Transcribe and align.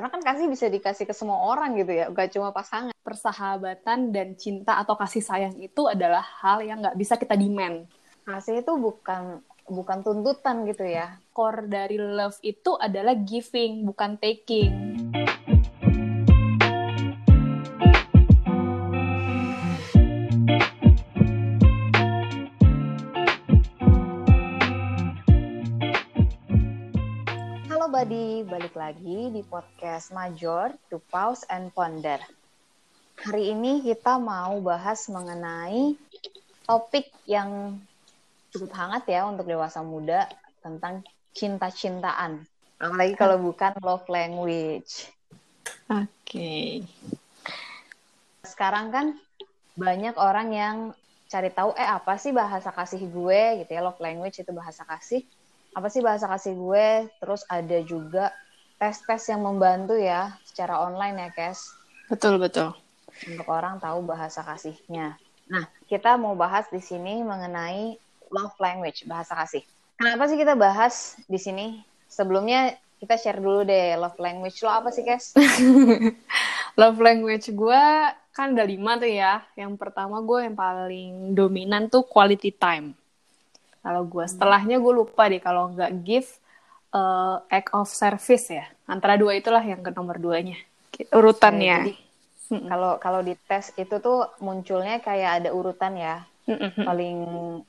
karena 0.00 0.16
kan 0.16 0.24
kasih 0.24 0.48
bisa 0.48 0.64
dikasih 0.72 1.04
ke 1.04 1.12
semua 1.12 1.44
orang 1.44 1.76
gitu 1.76 1.92
ya. 1.92 2.08
Gak 2.08 2.32
cuma 2.32 2.56
pasangan. 2.56 2.96
Persahabatan 3.04 4.16
dan 4.16 4.32
cinta 4.32 4.80
atau 4.80 4.96
kasih 4.96 5.20
sayang 5.20 5.52
itu 5.60 5.84
adalah 5.84 6.24
hal 6.40 6.64
yang 6.64 6.80
nggak 6.80 6.96
bisa 6.96 7.20
kita 7.20 7.36
demand. 7.36 7.84
Kasih 8.24 8.64
itu 8.64 8.72
bukan 8.80 9.44
bukan 9.68 10.00
tuntutan 10.00 10.64
gitu 10.64 10.88
ya. 10.88 11.20
Core 11.36 11.68
dari 11.68 12.00
love 12.00 12.40
itu 12.40 12.80
adalah 12.80 13.12
giving 13.12 13.84
bukan 13.84 14.16
taking 14.16 14.72
lagi 28.80 29.28
di 29.28 29.44
podcast 29.44 30.08
Major 30.08 30.72
to 30.88 31.04
Pause 31.12 31.44
and 31.52 31.68
Ponder. 31.76 32.16
Hari 33.20 33.52
ini 33.52 33.84
kita 33.84 34.16
mau 34.16 34.56
bahas 34.64 35.04
mengenai 35.12 36.00
topik 36.64 37.12
yang 37.28 37.76
cukup 38.48 38.72
hangat 38.72 39.04
ya 39.04 39.28
untuk 39.28 39.44
dewasa 39.44 39.84
muda 39.84 40.24
tentang 40.64 41.04
cinta-cintaan. 41.36 42.40
Apalagi 42.80 43.20
kalau 43.20 43.36
bukan 43.36 43.76
love 43.84 44.08
language. 44.08 45.12
Oke. 45.92 46.08
Okay. 46.24 46.68
Sekarang 48.40 48.88
kan 48.88 49.06
banyak 49.76 50.16
orang 50.16 50.56
yang 50.56 50.76
cari 51.28 51.52
tahu 51.52 51.76
eh 51.76 51.84
apa 51.84 52.16
sih 52.16 52.32
bahasa 52.32 52.72
kasih 52.72 53.04
gue 53.12 53.60
gitu 53.60 53.76
ya 53.76 53.84
love 53.84 54.00
language 54.00 54.40
itu 54.40 54.50
bahasa 54.56 54.88
kasih 54.88 55.20
apa 55.76 55.86
sih 55.92 56.00
bahasa 56.00 56.26
kasih 56.26 56.56
gue 56.56 57.12
terus 57.22 57.44
ada 57.46 57.78
juga 57.84 58.32
tes-tes 58.80 59.28
yang 59.28 59.44
membantu 59.44 59.92
ya 60.00 60.40
secara 60.48 60.80
online 60.80 61.28
ya 61.28 61.30
Kes. 61.36 61.76
Betul 62.08 62.40
betul. 62.40 62.72
Untuk 63.28 63.44
orang 63.52 63.76
tahu 63.76 64.00
bahasa 64.08 64.40
kasihnya. 64.40 65.20
Nah 65.52 65.68
kita 65.84 66.16
mau 66.16 66.32
bahas 66.32 66.64
di 66.72 66.80
sini 66.80 67.20
mengenai 67.20 68.00
love 68.32 68.56
language 68.56 69.04
bahasa 69.04 69.36
kasih. 69.36 69.60
Kenapa 70.00 70.24
sih 70.32 70.40
kita 70.40 70.56
bahas 70.56 71.20
di 71.28 71.36
sini? 71.36 71.84
Sebelumnya 72.08 72.72
kita 72.96 73.20
share 73.20 73.36
dulu 73.36 73.68
deh 73.68 74.00
love 74.00 74.16
language 74.16 74.64
lo 74.64 74.72
apa 74.72 74.88
sih 74.88 75.04
Kes? 75.04 75.36
Love 76.80 77.02
language 77.02 77.50
gue 77.50 77.82
kan 78.30 78.54
ada 78.54 78.64
lima 78.64 78.96
tuh 78.96 79.10
ya. 79.10 79.42
Yang 79.58 79.76
pertama 79.76 80.22
gue 80.22 80.48
yang 80.48 80.56
paling 80.56 81.34
dominan 81.34 81.90
tuh 81.90 82.06
quality 82.06 82.54
time. 82.54 82.94
Kalau 83.82 84.06
gue 84.06 84.24
setelahnya 84.24 84.78
gue 84.78 84.92
lupa 84.94 85.26
deh 85.26 85.42
kalau 85.42 85.74
nggak 85.74 85.92
give 86.06 86.30
uh, 86.94 87.42
act 87.50 87.70
of 87.74 87.88
service 87.90 88.50
ya. 88.50 88.66
Antara 88.86 89.18
dua 89.18 89.38
itulah 89.38 89.62
yang 89.62 89.82
ke 89.82 89.90
nomor 89.94 90.18
duanya. 90.18 90.58
Urutannya. 91.14 91.94
Kalau 92.50 92.98
kalau 92.98 93.20
di 93.22 93.38
tes 93.46 93.70
itu 93.78 94.02
tuh 94.02 94.26
munculnya 94.42 94.98
kayak 94.98 95.42
ada 95.42 95.50
urutan 95.54 95.94
ya. 95.94 96.26
Paling 96.82 97.18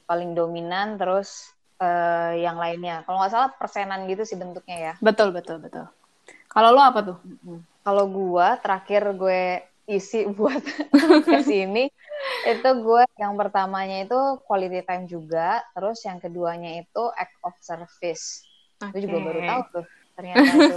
paling 0.09 0.33
dominan 0.33 0.97
terus 0.97 1.53
uh, 1.77 2.33
yang 2.33 2.57
lainnya. 2.57 3.05
Kalau 3.05 3.21
nggak 3.21 3.33
salah 3.33 3.49
persenan 3.53 4.09
gitu 4.09 4.25
sih 4.25 4.37
bentuknya 4.37 4.77
ya. 4.77 4.93
Betul 4.99 5.29
betul 5.33 5.61
betul. 5.61 5.85
Kalau 6.49 6.73
lo 6.73 6.81
apa 6.81 6.99
tuh? 7.05 7.17
Kalau 7.85 8.05
gue 8.09 8.47
terakhir 8.61 9.01
gue 9.15 9.63
isi 9.89 10.25
buat 10.37 10.61
ke 11.25 11.39
sini 11.45 11.89
itu 12.45 12.69
gue 12.85 13.03
yang 13.17 13.33
pertamanya 13.33 14.05
itu 14.05 14.19
quality 14.45 14.81
time 14.85 15.05
juga, 15.09 15.61
terus 15.73 16.01
yang 16.05 16.21
keduanya 16.21 16.81
itu 16.81 17.03
act 17.17 17.37
of 17.41 17.53
service. 17.61 18.45
Okay. 18.81 18.91
Gue 18.97 19.01
juga 19.05 19.17
baru 19.21 19.39
tahu 19.45 19.61
tuh 19.69 19.85
ternyata 20.17 20.41
itu 20.57 20.75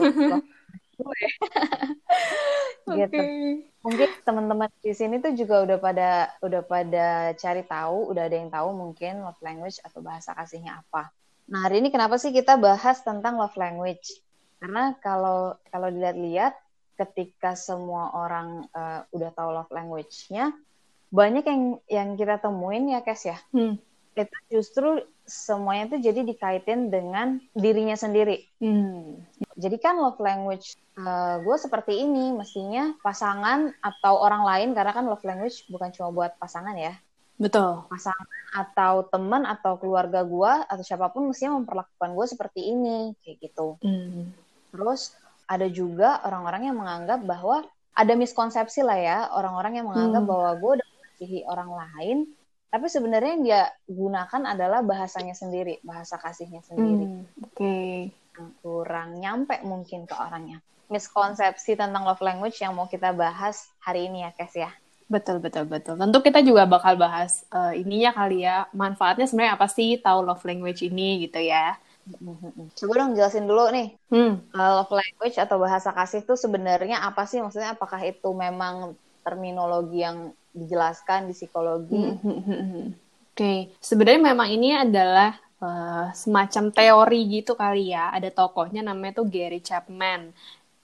gue. 0.94 1.20
gitu. 3.02 3.22
Mungkin 3.84 4.08
teman-teman 4.22 4.68
di 4.80 4.92
sini 4.94 5.18
tuh 5.18 5.34
juga 5.34 5.64
udah 5.66 5.78
pada 5.82 6.10
udah 6.40 6.62
pada 6.62 7.08
cari 7.34 7.62
tahu, 7.66 8.14
udah 8.14 8.22
ada 8.30 8.36
yang 8.36 8.50
tahu 8.52 8.68
mungkin 8.70 9.24
love 9.26 9.40
language 9.42 9.82
atau 9.82 10.00
bahasa 10.00 10.32
kasihnya 10.32 10.84
apa. 10.86 11.10
Nah, 11.50 11.68
hari 11.68 11.82
ini 11.84 11.92
kenapa 11.92 12.16
sih 12.16 12.32
kita 12.32 12.56
bahas 12.56 13.02
tentang 13.04 13.36
love 13.36 13.56
language? 13.58 14.22
Karena 14.62 14.96
kalau 15.02 15.58
kalau 15.68 15.92
dilihat-lihat 15.92 16.56
ketika 16.94 17.58
semua 17.58 18.14
orang 18.14 18.70
uh, 18.70 19.02
udah 19.10 19.34
tahu 19.34 19.50
love 19.50 19.72
language-nya, 19.74 20.54
banyak 21.14 21.44
yang 21.46 21.62
yang 21.86 22.08
kita 22.18 22.42
temuin 22.42 22.90
ya 22.90 23.00
Kes 23.06 23.30
ya 23.30 23.38
hmm. 23.54 23.78
Itu 24.14 24.38
justru 24.50 25.02
semuanya 25.26 25.96
tuh 25.96 26.00
jadi 26.04 26.20
dikaitin 26.22 26.92
dengan 26.92 27.40
dirinya 27.56 27.98
sendiri 27.98 28.46
hmm. 28.62 29.18
jadi 29.58 29.76
kan 29.82 29.98
love 29.98 30.20
language 30.22 30.78
uh, 31.00 31.42
gue 31.42 31.56
seperti 31.58 32.04
ini 32.04 32.30
mestinya 32.36 32.94
pasangan 33.02 33.74
atau 33.82 34.20
orang 34.22 34.46
lain 34.46 34.68
karena 34.76 34.92
kan 34.94 35.08
love 35.08 35.24
language 35.26 35.66
bukan 35.66 35.90
cuma 35.90 36.14
buat 36.14 36.32
pasangan 36.38 36.76
ya 36.78 36.94
betul 37.34 37.82
pasangan 37.90 38.28
atau 38.54 39.10
teman 39.10 39.42
atau 39.42 39.74
keluarga 39.74 40.22
gue 40.22 40.52
atau 40.70 40.84
siapa 40.86 41.10
pun 41.10 41.34
mestinya 41.34 41.58
memperlakukan 41.58 42.10
gue 42.14 42.26
seperti 42.30 42.60
ini 42.70 43.18
kayak 43.26 43.50
gitu 43.50 43.74
hmm. 43.82 44.30
terus 44.70 45.18
ada 45.50 45.66
juga 45.66 46.22
orang-orang 46.22 46.70
yang 46.70 46.76
menganggap 46.78 47.20
bahwa 47.26 47.66
ada 47.94 48.12
miskonsepsi 48.14 48.86
lah 48.86 48.98
ya 48.98 49.18
orang-orang 49.34 49.82
yang 49.82 49.86
menganggap 49.90 50.22
hmm. 50.22 50.30
bahwa 50.30 50.50
gue 50.62 50.70
udah 50.78 50.86
mengasihi 50.86 51.40
orang 51.46 51.70
lain 51.74 52.18
tapi 52.74 52.90
sebenarnya 52.90 53.30
yang 53.38 53.44
dia 53.46 53.62
gunakan 53.86 54.42
adalah 54.50 54.82
bahasanya 54.82 55.38
sendiri 55.38 55.78
bahasa 55.86 56.18
kasihnya 56.18 56.58
sendiri. 56.66 57.06
Hmm, 57.06 57.22
oke. 57.38 57.54
Okay. 57.54 58.10
kurang 58.66 59.22
nyampe 59.22 59.62
mungkin 59.62 60.10
ke 60.10 60.14
orangnya. 60.18 60.58
Miskonsepsi 60.90 61.78
tentang 61.78 62.02
love 62.02 62.18
language 62.18 62.58
yang 62.58 62.74
mau 62.74 62.90
kita 62.90 63.14
bahas 63.14 63.70
hari 63.78 64.10
ini 64.10 64.26
ya 64.26 64.34
Kes 64.34 64.58
ya. 64.58 64.74
Betul 65.06 65.38
betul 65.38 65.70
betul. 65.70 65.94
Tentu 65.94 66.18
kita 66.18 66.42
juga 66.42 66.66
bakal 66.66 66.98
bahas 66.98 67.46
uh, 67.54 67.70
ininya 67.70 68.10
kali 68.10 68.42
ya. 68.42 68.66
Manfaatnya 68.74 69.30
sebenarnya 69.30 69.54
apa 69.54 69.70
sih 69.70 69.94
tahu 70.02 70.26
love 70.26 70.42
language 70.42 70.82
ini 70.82 71.30
gitu 71.30 71.38
ya. 71.38 71.78
Coba 72.74 72.92
dong 73.06 73.14
jelasin 73.14 73.46
dulu 73.46 73.70
nih, 73.70 73.96
hmm. 74.12 74.52
love 74.52 74.92
language 74.92 75.40
atau 75.40 75.56
bahasa 75.56 75.88
kasih 75.88 76.20
itu 76.26 76.34
sebenarnya 76.36 77.00
apa 77.00 77.22
sih? 77.24 77.38
Maksudnya 77.38 77.78
apakah 77.78 78.02
itu 78.02 78.28
memang 78.34 78.98
terminologi 79.24 80.04
yang 80.04 80.30
dijelaskan 80.54 81.26
di 81.26 81.34
psikologi. 81.34 81.96
Hmm, 81.96 82.20
hmm, 82.20 82.40
hmm, 82.44 82.86
Oke, 83.34 83.34
okay. 83.34 83.58
sebenarnya 83.82 84.22
memang 84.30 84.48
ini 84.54 84.70
adalah 84.70 85.34
uh, 85.58 86.06
semacam 86.14 86.70
teori 86.70 87.20
gitu 87.40 87.58
kali 87.58 87.90
ya. 87.90 88.14
Ada 88.14 88.30
tokohnya 88.30 88.86
namanya 88.86 89.24
tuh 89.24 89.26
Gary 89.26 89.58
Chapman. 89.58 90.30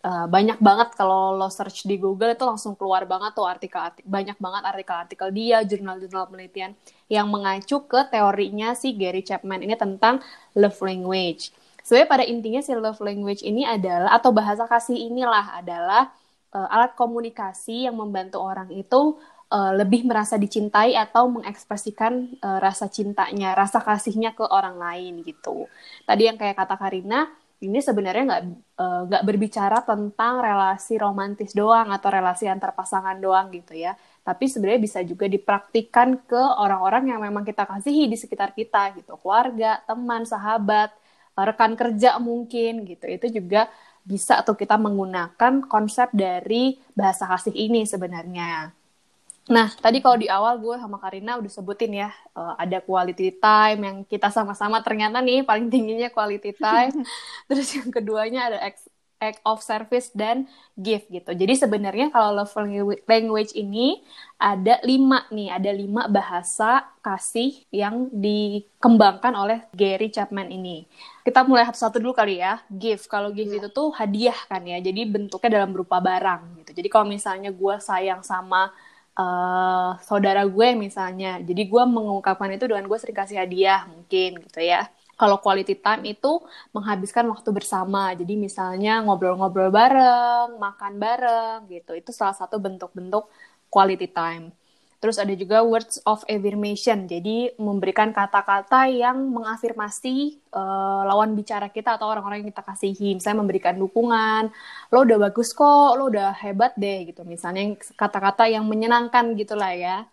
Uh, 0.00 0.24
banyak 0.26 0.56
banget 0.64 0.96
kalau 0.96 1.36
lo 1.36 1.52
search 1.52 1.84
di 1.84 2.00
Google 2.00 2.32
itu 2.32 2.40
langsung 2.40 2.72
keluar 2.72 3.04
banget 3.04 3.36
tuh 3.36 3.44
artikel, 3.44 3.84
banyak 4.00 4.40
banget 4.40 4.62
artikel-artikel 4.64 5.28
dia, 5.28 5.60
jurnal-jurnal 5.60 6.24
penelitian 6.24 6.72
yang 7.12 7.28
mengacu 7.28 7.84
ke 7.84 8.08
teorinya 8.08 8.72
si 8.72 8.96
Gary 8.96 9.20
Chapman 9.20 9.60
ini 9.60 9.76
tentang 9.76 10.24
love 10.56 10.80
language. 10.80 11.52
Sebenarnya 11.84 12.08
pada 12.08 12.24
intinya 12.24 12.60
si 12.64 12.72
love 12.72 13.00
language 13.04 13.44
ini 13.44 13.68
adalah 13.68 14.16
atau 14.16 14.32
bahasa 14.32 14.64
kasih 14.64 14.96
inilah 14.96 15.60
adalah 15.60 16.08
uh, 16.54 16.68
alat 16.70 16.94
komunikasi 16.98 17.86
yang 17.86 17.96
membantu 17.98 18.42
orang 18.42 18.70
itu 18.70 19.18
uh, 19.50 19.72
lebih 19.74 20.06
merasa 20.06 20.38
dicintai 20.38 20.94
atau 20.94 21.30
mengekspresikan 21.30 22.38
uh, 22.40 22.58
rasa 22.62 22.86
cintanya, 22.88 23.52
rasa 23.54 23.82
kasihnya 23.82 24.32
ke 24.34 24.46
orang 24.46 24.78
lain 24.78 25.22
gitu. 25.26 25.66
Tadi 26.06 26.30
yang 26.30 26.38
kayak 26.38 26.56
kata 26.58 26.78
Karina, 26.78 27.28
ini 27.60 27.76
sebenarnya 27.84 28.24
nggak 28.24 28.42
nggak 29.10 29.22
uh, 29.22 29.26
berbicara 29.26 29.84
tentang 29.84 30.40
relasi 30.40 30.96
romantis 30.96 31.52
doang 31.52 31.92
atau 31.92 32.08
relasi 32.08 32.48
antar 32.48 32.72
pasangan 32.72 33.20
doang 33.20 33.52
gitu 33.52 33.76
ya. 33.76 33.92
Tapi 34.24 34.48
sebenarnya 34.48 34.80
bisa 34.80 34.98
juga 35.04 35.28
dipraktikkan 35.28 36.24
ke 36.24 36.40
orang-orang 36.56 37.12
yang 37.12 37.20
memang 37.20 37.44
kita 37.44 37.68
kasihi 37.68 38.08
di 38.08 38.16
sekitar 38.16 38.56
kita 38.56 38.96
gitu, 38.96 39.20
keluarga, 39.20 39.80
teman, 39.84 40.24
sahabat, 40.24 40.92
rekan 41.36 41.76
kerja 41.76 42.16
mungkin 42.16 42.84
gitu. 42.88 43.04
Itu 43.08 43.26
juga 43.28 43.68
bisa 44.04 44.40
atau 44.40 44.56
kita 44.56 44.80
menggunakan 44.80 45.64
konsep 45.68 46.10
dari 46.14 46.80
bahasa 46.96 47.28
kasih 47.28 47.54
ini 47.54 47.84
sebenarnya. 47.84 48.72
Nah, 49.50 49.66
tadi 49.82 49.98
kalau 49.98 50.14
di 50.14 50.30
awal 50.30 50.62
gue 50.62 50.78
sama 50.78 51.02
Karina 51.02 51.34
udah 51.40 51.50
sebutin 51.50 52.06
ya, 52.06 52.14
uh, 52.38 52.54
ada 52.54 52.78
quality 52.78 53.34
time 53.34 53.80
yang 53.82 53.96
kita 54.06 54.30
sama-sama 54.30 54.78
ternyata 54.84 55.18
nih 55.18 55.42
paling 55.42 55.66
tingginya 55.66 56.06
quality 56.06 56.54
time. 56.54 57.02
Terus 57.50 57.68
yang 57.74 57.90
keduanya 57.90 58.46
ada 58.46 58.58
act 59.20 59.44
of 59.44 59.60
service 59.60 60.08
dan 60.16 60.48
gift 60.74 61.12
gitu. 61.12 61.30
Jadi 61.36 61.54
sebenarnya 61.60 62.08
kalau 62.08 62.40
love 62.40 62.56
language 63.04 63.52
ini 63.52 64.00
ada 64.40 64.80
lima 64.82 65.28
nih, 65.28 65.52
ada 65.52 65.70
lima 65.70 66.08
bahasa 66.08 66.88
kasih 67.04 67.68
yang 67.68 68.08
dikembangkan 68.08 69.36
oleh 69.36 69.68
Gary 69.76 70.08
Chapman 70.08 70.48
ini. 70.48 70.88
Kita 71.20 71.44
mulai 71.44 71.68
satu-satu 71.68 72.00
dulu 72.00 72.16
kali 72.16 72.40
ya. 72.40 72.64
Gift, 72.72 73.06
kalau 73.12 73.28
gift 73.30 73.52
itu 73.52 73.68
tuh 73.68 73.92
hadiah 73.92 74.36
kan 74.48 74.64
ya, 74.64 74.80
jadi 74.80 75.04
bentuknya 75.04 75.60
dalam 75.60 75.76
berupa 75.76 76.00
barang 76.00 76.64
gitu. 76.64 76.80
Jadi 76.80 76.88
kalau 76.88 77.06
misalnya 77.06 77.52
gue 77.52 77.76
sayang 77.76 78.24
sama 78.24 78.72
uh, 79.20 80.00
saudara 80.00 80.48
gue 80.48 80.68
misalnya. 80.76 81.36
Jadi 81.44 81.62
gue 81.68 81.82
mengungkapkan 81.84 82.48
itu 82.56 82.64
dengan 82.64 82.88
gue 82.88 82.98
sering 82.98 83.16
kasih 83.20 83.36
hadiah 83.44 83.84
mungkin 83.84 84.40
gitu 84.48 84.60
ya. 84.64 84.88
Kalau 85.20 85.36
quality 85.44 85.76
time 85.84 86.02
itu 86.16 86.32
menghabiskan 86.72 87.28
waktu 87.28 87.50
bersama. 87.52 88.16
Jadi 88.16 88.34
misalnya 88.40 89.04
ngobrol-ngobrol 89.04 89.68
bareng, 89.68 90.56
makan 90.56 90.92
bareng 90.96 91.58
gitu. 91.68 91.92
Itu 91.92 92.10
salah 92.16 92.32
satu 92.32 92.56
bentuk-bentuk 92.56 93.28
quality 93.68 94.08
time. 94.08 94.44
Terus 95.00 95.16
ada 95.16 95.32
juga 95.32 95.64
words 95.64 95.96
of 96.04 96.20
affirmation, 96.28 97.08
jadi 97.08 97.56
memberikan 97.56 98.12
kata-kata 98.12 98.84
yang 98.92 99.32
mengafirmasi 99.32 100.44
uh, 100.52 101.08
lawan 101.08 101.32
bicara 101.32 101.72
kita 101.72 101.96
atau 101.96 102.12
orang-orang 102.12 102.44
yang 102.44 102.52
kita 102.52 102.60
kasihi. 102.60 103.16
Misalnya 103.16 103.40
memberikan 103.40 103.80
dukungan, 103.80 104.52
lo 104.92 104.98
udah 105.00 105.18
bagus 105.24 105.56
kok, 105.56 105.96
lo 105.96 106.12
udah 106.12 106.36
hebat 106.44 106.76
deh 106.76 107.08
gitu. 107.08 107.24
Misalnya 107.24 107.80
kata-kata 107.96 108.44
yang 108.52 108.68
menyenangkan 108.68 109.32
gitulah 109.40 109.72
ya. 109.72 110.04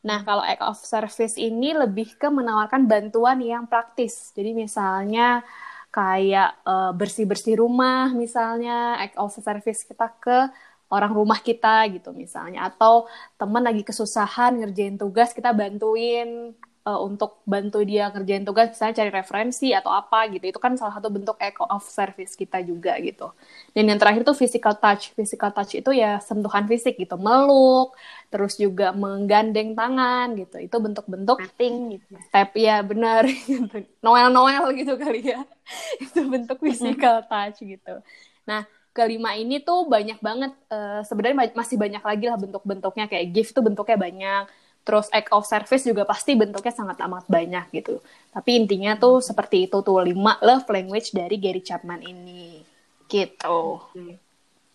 Nah, 0.00 0.24
kalau 0.24 0.40
act 0.40 0.64
of 0.64 0.80
service 0.80 1.36
ini 1.36 1.76
lebih 1.76 2.16
ke 2.16 2.32
menawarkan 2.32 2.88
bantuan 2.88 3.36
yang 3.44 3.68
praktis. 3.68 4.32
Jadi 4.32 4.56
misalnya 4.56 5.44
kayak 5.92 6.64
uh, 6.64 6.92
bersih-bersih 6.96 7.60
rumah 7.60 8.08
misalnya, 8.16 8.96
act 8.96 9.20
of 9.20 9.34
service 9.36 9.84
kita 9.84 10.08
ke 10.16 10.48
orang 10.90 11.12
rumah 11.14 11.38
kita 11.38 11.86
gitu 11.94 12.10
misalnya 12.10 12.66
atau 12.66 13.06
teman 13.38 13.62
lagi 13.62 13.86
kesusahan 13.86 14.58
ngerjain 14.58 14.98
tugas 14.98 15.30
kita 15.30 15.54
bantuin 15.54 16.50
uh, 16.90 16.98
untuk 17.06 17.38
bantu 17.46 17.86
dia 17.86 18.10
ngerjain 18.10 18.42
tugas 18.42 18.74
misalnya 18.74 18.94
cari 18.98 19.10
referensi 19.14 19.70
atau 19.70 19.94
apa 19.94 20.26
gitu. 20.34 20.50
Itu 20.50 20.58
kan 20.58 20.74
salah 20.74 20.98
satu 20.98 21.08
bentuk 21.14 21.38
eco 21.38 21.62
of 21.70 21.86
service 21.86 22.34
kita 22.34 22.58
juga 22.66 22.98
gitu. 22.98 23.30
Dan 23.70 23.94
yang 23.94 23.98
terakhir 24.02 24.26
tuh 24.26 24.34
physical 24.34 24.74
touch. 24.74 25.14
Physical 25.14 25.54
touch 25.54 25.78
itu 25.78 25.90
ya 25.94 26.18
sentuhan 26.18 26.66
fisik 26.66 26.98
gitu. 26.98 27.14
Meluk 27.14 27.94
terus 28.30 28.58
juga 28.58 28.90
menggandeng 28.90 29.78
tangan 29.78 30.34
gitu. 30.34 30.56
Itu 30.58 30.76
bentuk-bentuk 30.82 31.38
tapping 31.46 31.76
gitu. 31.98 32.14
tap 32.34 32.50
ya 32.58 32.82
benar. 32.82 33.22
Gitu 33.50 33.82
noel 34.00 34.28
noel 34.32 34.64
gitu 34.74 34.94
kali 34.96 35.34
ya. 35.34 35.42
Itu 36.04 36.26
bentuk 36.26 36.58
physical 36.62 37.22
touch 37.26 37.62
gitu. 37.62 38.02
Nah 38.48 38.64
kelima 38.90 39.38
ini 39.38 39.62
tuh 39.62 39.86
banyak 39.86 40.18
banget 40.18 40.52
uh, 40.66 41.00
sebenarnya 41.06 41.54
masih 41.54 41.76
banyak 41.78 42.02
lagi 42.02 42.26
lah 42.26 42.38
bentuk-bentuknya. 42.40 43.06
Kayak 43.06 43.26
gift 43.30 43.52
tuh 43.54 43.62
bentuknya 43.62 43.98
banyak 43.98 44.44
terus 44.84 45.06
act 45.12 45.30
of 45.30 45.44
service 45.44 45.84
juga 45.84 46.08
pasti 46.08 46.34
bentuknya 46.34 46.72
sangat 46.72 46.98
amat 47.04 47.28
banyak 47.28 47.68
gitu. 47.76 48.00
Tapi 48.32 48.64
intinya 48.64 48.96
tuh 48.96 49.20
seperti 49.20 49.68
itu 49.68 49.78
tuh 49.84 50.00
lima 50.00 50.40
love 50.40 50.66
language 50.72 51.12
dari 51.12 51.36
Gary 51.36 51.60
Chapman 51.60 52.00
ini. 52.00 52.64
Gitu. 53.06 53.60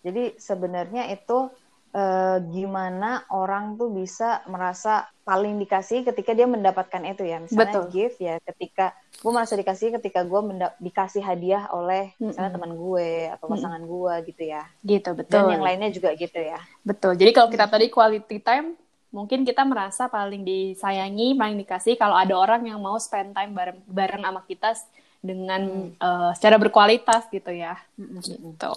Jadi 0.06 0.38
sebenarnya 0.38 1.10
itu 1.10 1.50
uh, 1.96 2.38
gimana 2.52 3.26
orang 3.34 3.74
tuh 3.74 3.90
bisa 3.90 4.44
merasa 4.46 5.08
paling 5.26 5.58
dikasih 5.58 6.06
ketika 6.06 6.36
dia 6.36 6.46
mendapatkan 6.46 7.02
itu 7.02 7.26
ya. 7.26 7.42
Misalnya 7.42 7.82
Betul. 7.82 7.84
gift 7.90 8.18
ya 8.22 8.38
ketika 8.46 8.94
gue 9.18 9.32
merasa 9.34 9.58
dikasih 9.58 9.98
ketika 9.98 10.22
gue 10.22 10.40
dikasih 10.78 11.22
hadiah 11.24 11.66
oleh 11.74 12.14
misalnya 12.22 12.54
mm 12.54 12.62
-hmm. 12.62 12.62
teman 12.62 12.72
gue 12.78 13.10
atau 13.34 13.46
pasangan 13.50 13.82
mm 13.82 13.88
-hmm. 13.90 13.96
gue 13.98 14.14
gitu 14.30 14.42
ya. 14.46 14.62
Gitu 14.86 15.10
betul 15.18 15.42
dan 15.42 15.58
yang 15.58 15.64
lainnya 15.66 15.90
juga 15.90 16.14
gitu 16.14 16.38
ya. 16.38 16.62
Betul. 16.86 17.18
Jadi 17.18 17.30
kalau 17.34 17.48
kita 17.50 17.66
tadi 17.66 17.90
quality 17.90 18.38
time 18.38 18.78
mungkin 19.16 19.48
kita 19.48 19.64
merasa 19.64 20.12
paling 20.12 20.44
disayangi 20.44 21.32
paling 21.32 21.56
dikasih 21.64 21.96
kalau 21.96 22.20
ada 22.20 22.36
orang 22.36 22.68
yang 22.68 22.76
mau 22.76 23.00
spend 23.00 23.32
time 23.32 23.56
bareng 23.56 23.80
bareng 23.88 24.22
sama 24.28 24.44
kita 24.44 24.76
dengan 25.24 25.62
hmm. 25.64 25.98
uh, 25.98 26.30
secara 26.36 26.60
berkualitas 26.60 27.26
gitu 27.32 27.50
ya. 27.50 27.74
Hmm. 27.98 28.20
Gitu. 28.22 28.76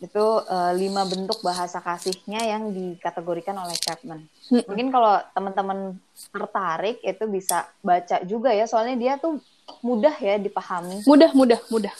Itu 0.00 0.24
uh, 0.46 0.72
lima 0.72 1.04
bentuk 1.04 1.44
bahasa 1.44 1.84
kasihnya 1.84 2.40
yang 2.44 2.72
dikategorikan 2.72 3.52
oleh 3.58 3.76
Chapman. 3.76 4.24
Hmm. 4.48 4.64
Mungkin 4.64 4.88
kalau 4.88 5.20
teman-teman 5.36 5.78
tertarik 6.32 7.02
itu 7.04 7.24
bisa 7.28 7.68
baca 7.84 8.22
juga 8.24 8.56
ya, 8.56 8.64
soalnya 8.64 8.96
dia 8.96 9.12
tuh 9.20 9.42
mudah 9.84 10.16
ya 10.16 10.40
dipahami. 10.40 11.04
Mudah, 11.04 11.30
mudah, 11.36 11.60
mudah. 11.68 11.92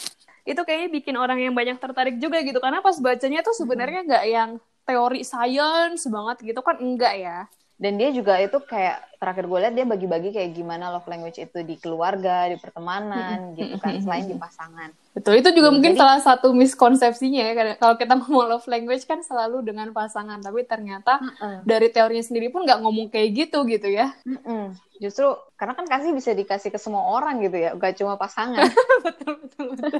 Itu 0.45 0.61
kayaknya 0.65 0.89
bikin 1.01 1.17
orang 1.17 1.41
yang 1.41 1.57
banyak 1.57 1.81
tertarik 1.81 2.17
juga 2.21 2.41
gitu, 2.45 2.61
karena 2.61 2.85
pas 2.85 2.97
bacanya 3.01 3.41
tuh 3.41 3.57
sebenarnya 3.57 4.01
nggak 4.05 4.25
hmm. 4.25 4.35
yang 4.37 4.51
teori 4.85 5.25
science 5.25 6.07
banget 6.07 6.55
gitu 6.55 6.61
kan 6.61 6.77
enggak 6.79 7.15
ya? 7.17 7.39
Dan 7.75 7.99
dia 7.99 8.15
juga 8.15 8.39
itu 8.39 8.55
kayak 8.63 9.19
terakhir 9.19 9.51
gue 9.51 9.59
lihat 9.59 9.75
dia 9.75 9.83
bagi-bagi 9.83 10.31
kayak 10.31 10.55
gimana 10.55 10.95
love 10.95 11.11
language 11.11 11.43
itu 11.43 11.59
di 11.67 11.75
keluarga 11.75 12.47
di 12.47 12.55
pertemanan 12.55 13.51
gitu 13.59 13.83
kan 13.83 13.99
selain 13.99 14.31
di 14.31 14.39
pasangan. 14.39 14.95
Betul 15.11 15.43
itu 15.43 15.51
juga 15.51 15.75
mungkin 15.75 15.99
Jadi, 15.99 16.01
salah 16.01 16.21
satu 16.23 16.55
miskonsepsinya 16.55 17.43
ya 17.43 17.53
kalau 17.75 17.99
kita 17.99 18.15
ngomong 18.23 18.47
love 18.47 18.69
language 18.71 19.03
kan 19.11 19.27
selalu 19.27 19.67
dengan 19.67 19.91
pasangan 19.91 20.39
tapi 20.39 20.63
ternyata 20.63 21.19
uh 21.19 21.27
-uh. 21.27 21.57
dari 21.67 21.91
teorinya 21.91 22.23
sendiri 22.23 22.55
pun 22.55 22.63
nggak 22.63 22.79
ngomong 22.79 23.11
kayak 23.11 23.43
gitu 23.43 23.67
gitu 23.67 23.91
ya. 23.91 24.15
Uh 24.23 24.39
-uh. 24.39 24.65
justru 25.03 25.35
karena 25.59 25.75
kan 25.75 25.91
kasih 25.91 26.15
bisa 26.15 26.31
dikasih 26.31 26.71
ke 26.71 26.79
semua 26.79 27.11
orang 27.11 27.43
gitu 27.43 27.59
ya 27.59 27.75
gak 27.75 27.99
cuma 27.99 28.15
pasangan. 28.15 28.71
Betul 29.05 29.43
betul 29.43 29.65
betul. 29.75 29.91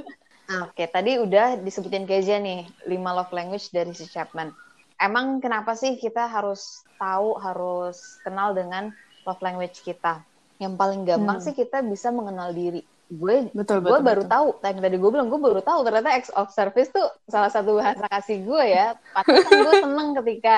Nah, 0.45 0.69
oke 0.69 0.77
okay, 0.77 0.87
tadi 0.87 1.17
udah 1.17 1.59
disebutin 1.59 2.05
Kezia 2.05 2.37
nih 2.39 2.69
lima 2.87 3.11
love 3.11 3.33
language 3.33 3.73
dari 3.73 3.91
si 3.91 4.05
Chapman 4.07 4.53
emang 5.01 5.43
kenapa 5.43 5.75
sih 5.75 5.99
kita 5.99 6.27
harus 6.27 6.83
tahu, 6.95 7.35
harus 7.39 8.19
kenal 8.23 8.55
dengan 8.55 8.91
love 9.27 9.41
language 9.43 9.83
kita? 9.83 10.23
Yang 10.61 10.73
paling 10.79 11.01
gampang 11.03 11.39
hmm. 11.39 11.45
sih 11.45 11.53
kita 11.55 11.83
bisa 11.83 12.11
mengenal 12.11 12.55
diri. 12.55 12.83
Gue 13.05 13.53
betul, 13.53 13.85
gue 13.85 13.99
baru 14.01 14.25
betul. 14.25 14.33
tahu, 14.33 14.47
yang 14.65 14.81
tadi 14.81 14.97
gue 14.97 15.11
bilang 15.13 15.29
gue 15.29 15.37
baru 15.37 15.61
tahu 15.61 15.79
ternyata 15.85 16.09
ex 16.17 16.33
of 16.33 16.49
service 16.49 16.89
tuh 16.89 17.05
salah 17.29 17.53
satu 17.53 17.77
bahasa 17.77 18.07
kasih 18.09 18.41
gue 18.41 18.63
ya. 18.65 18.97
Padahal 19.13 19.45
gue 19.45 19.75
seneng 19.83 20.09
ketika 20.23 20.55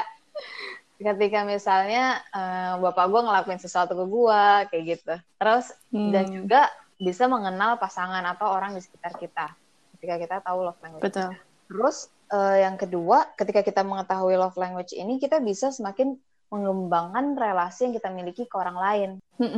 ketika 0.98 1.40
misalnya 1.46 2.24
uh, 2.34 2.80
bapak 2.82 3.06
gue 3.12 3.22
ngelakuin 3.22 3.60
sesuatu 3.60 3.94
ke 3.94 4.06
gue 4.08 4.44
kayak 4.72 4.84
gitu. 4.96 5.16
Terus 5.44 5.66
hmm. 5.92 6.12
dan 6.16 6.26
juga 6.32 6.62
bisa 6.98 7.30
mengenal 7.30 7.78
pasangan 7.78 8.26
atau 8.26 8.50
orang 8.50 8.74
di 8.74 8.82
sekitar 8.82 9.14
kita 9.20 9.54
ketika 9.98 10.16
kita 10.18 10.36
tahu 10.46 10.66
love 10.66 10.80
language. 10.82 11.04
Betul. 11.04 11.36
Terus 11.68 12.10
uh, 12.32 12.58
yang 12.58 12.76
kedua, 12.76 13.32
ketika 13.36 13.64
kita 13.64 13.82
mengetahui 13.84 14.36
love 14.36 14.58
language 14.60 14.96
ini, 14.96 15.20
kita 15.22 15.40
bisa 15.40 15.72
semakin 15.72 16.16
mengembangkan 16.48 17.36
relasi 17.36 17.92
yang 17.92 17.96
kita 17.96 18.10
miliki 18.12 18.44
ke 18.48 18.56
orang 18.56 18.78
lain. 18.80 19.10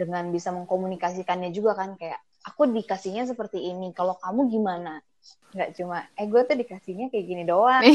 Dengan 0.00 0.30
bisa 0.34 0.50
mengkomunikasikannya 0.54 1.50
juga 1.54 1.78
kan 1.78 1.94
kayak 1.94 2.18
aku 2.46 2.68
dikasihnya 2.70 3.26
seperti 3.26 3.62
ini 3.70 3.94
kalau 3.94 4.18
kamu 4.18 4.50
gimana? 4.50 5.00
Nggak 5.54 5.70
cuma 5.78 6.04
eh 6.14 6.26
gue 6.26 6.42
tuh 6.44 6.56
dikasihnya 6.56 7.06
kayak 7.10 7.26
gini 7.26 7.42
doang. 7.46 7.82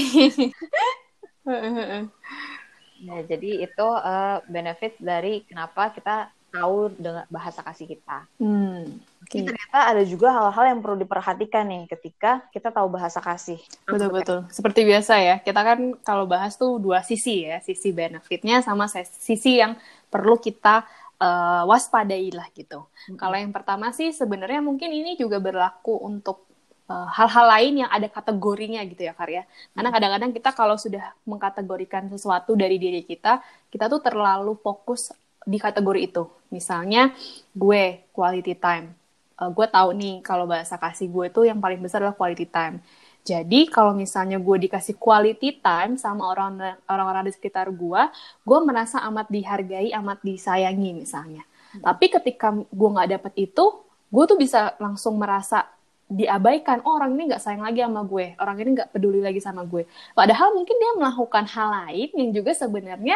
Nah 3.03 3.19
jadi 3.27 3.67
itu 3.67 3.87
uh, 3.87 4.39
benefit 4.47 4.95
dari 4.95 5.43
kenapa 5.43 5.91
kita 5.91 6.31
tahu 6.53 6.93
dengan 6.93 7.25
bahasa 7.33 7.65
kasih 7.65 7.89
kita. 7.97 8.29
Hmm, 8.37 9.01
okay. 9.25 9.41
ternyata 9.41 9.79
ada 9.89 10.03
juga 10.05 10.29
hal-hal 10.29 10.77
yang 10.77 10.79
perlu 10.85 11.01
diperhatikan 11.01 11.65
nih 11.65 11.89
ketika 11.89 12.45
kita 12.53 12.69
tahu 12.69 12.93
bahasa 12.93 13.17
kasih. 13.17 13.57
Betul 13.89 14.13
betul. 14.13 14.39
Seperti 14.53 14.85
biasa 14.85 15.17
ya, 15.17 15.35
kita 15.41 15.61
kan 15.65 15.97
kalau 16.05 16.29
bahas 16.29 16.53
tuh 16.53 16.77
dua 16.77 17.01
sisi 17.01 17.49
ya, 17.49 17.57
sisi 17.65 17.89
benefitnya 17.89 18.61
sama 18.61 18.85
sisi 18.85 19.57
yang 19.57 19.73
perlu 20.13 20.37
kita 20.37 20.85
uh, 21.17 21.65
waspadai 21.65 22.29
lah 22.29 22.45
gitu. 22.53 22.85
Hmm. 23.09 23.17
Kalau 23.17 23.33
yang 23.33 23.49
pertama 23.49 23.89
sih 23.89 24.13
sebenarnya 24.13 24.61
mungkin 24.61 24.93
ini 24.93 25.17
juga 25.17 25.41
berlaku 25.41 26.05
untuk 26.05 26.45
eh, 26.85 27.09
hal-hal 27.17 27.45
lain 27.49 27.73
yang 27.81 27.89
ada 27.89 28.05
kategorinya 28.05 28.85
gitu 28.85 29.09
ya 29.09 29.17
Karya. 29.17 29.41
Karena 29.73 29.89
hmm. 29.89 29.95
kadang-kadang 29.97 30.31
kita 30.37 30.49
kalau 30.53 30.77
sudah 30.77 31.17
mengkategorikan 31.25 32.13
sesuatu 32.13 32.53
dari 32.53 32.77
diri 32.77 33.01
kita, 33.01 33.41
kita 33.73 33.89
tuh 33.89 34.05
terlalu 34.05 34.53
fokus 34.61 35.09
di 35.43 35.57
kategori 35.59 35.99
itu. 36.09 36.23
Misalnya 36.49 37.11
gue 37.53 38.07
quality 38.15 38.55
time. 38.57 38.95
Uh, 39.39 39.49
gue 39.49 39.65
tahu 39.65 39.89
nih 39.97 40.21
kalau 40.21 40.45
bahasa 40.45 40.77
kasih 40.77 41.09
gue 41.09 41.25
tuh 41.33 41.49
yang 41.49 41.57
paling 41.57 41.81
besar 41.81 42.03
adalah 42.05 42.15
quality 42.15 42.47
time. 42.47 42.79
Jadi 43.23 43.71
kalau 43.71 43.95
misalnya 43.95 44.35
gue 44.35 44.67
dikasih 44.67 44.99
quality 44.99 45.63
time 45.63 45.95
sama 45.95 46.27
orang-orang 46.27 47.31
di 47.31 47.31
sekitar 47.31 47.71
gue, 47.71 48.01
gue 48.43 48.59
merasa 48.59 48.99
amat 49.07 49.31
dihargai, 49.31 49.95
amat 49.95 50.19
disayangi 50.19 50.91
misalnya. 50.91 51.47
Hmm. 51.71 51.87
Tapi 51.87 52.05
ketika 52.11 52.51
gue 52.51 52.89
nggak 52.91 53.09
dapet 53.15 53.33
itu, 53.47 53.65
gue 54.11 54.23
tuh 54.27 54.35
bisa 54.35 54.75
langsung 54.75 55.15
merasa 55.15 55.71
diabaikan. 56.11 56.83
Oh, 56.83 56.99
orang 56.99 57.15
ini 57.15 57.31
nggak 57.31 57.39
sayang 57.39 57.63
lagi 57.63 57.79
sama 57.79 58.03
gue, 58.03 58.35
orang 58.43 58.55
ini 58.59 58.69
nggak 58.75 58.91
peduli 58.91 59.23
lagi 59.23 59.39
sama 59.39 59.63
gue. 59.63 59.87
Padahal 60.11 60.51
mungkin 60.51 60.75
dia 60.75 60.91
melakukan 60.99 61.47
hal 61.47 61.69
lain 61.87 62.09
yang 62.19 62.29
juga 62.35 62.51
sebenarnya 62.51 63.15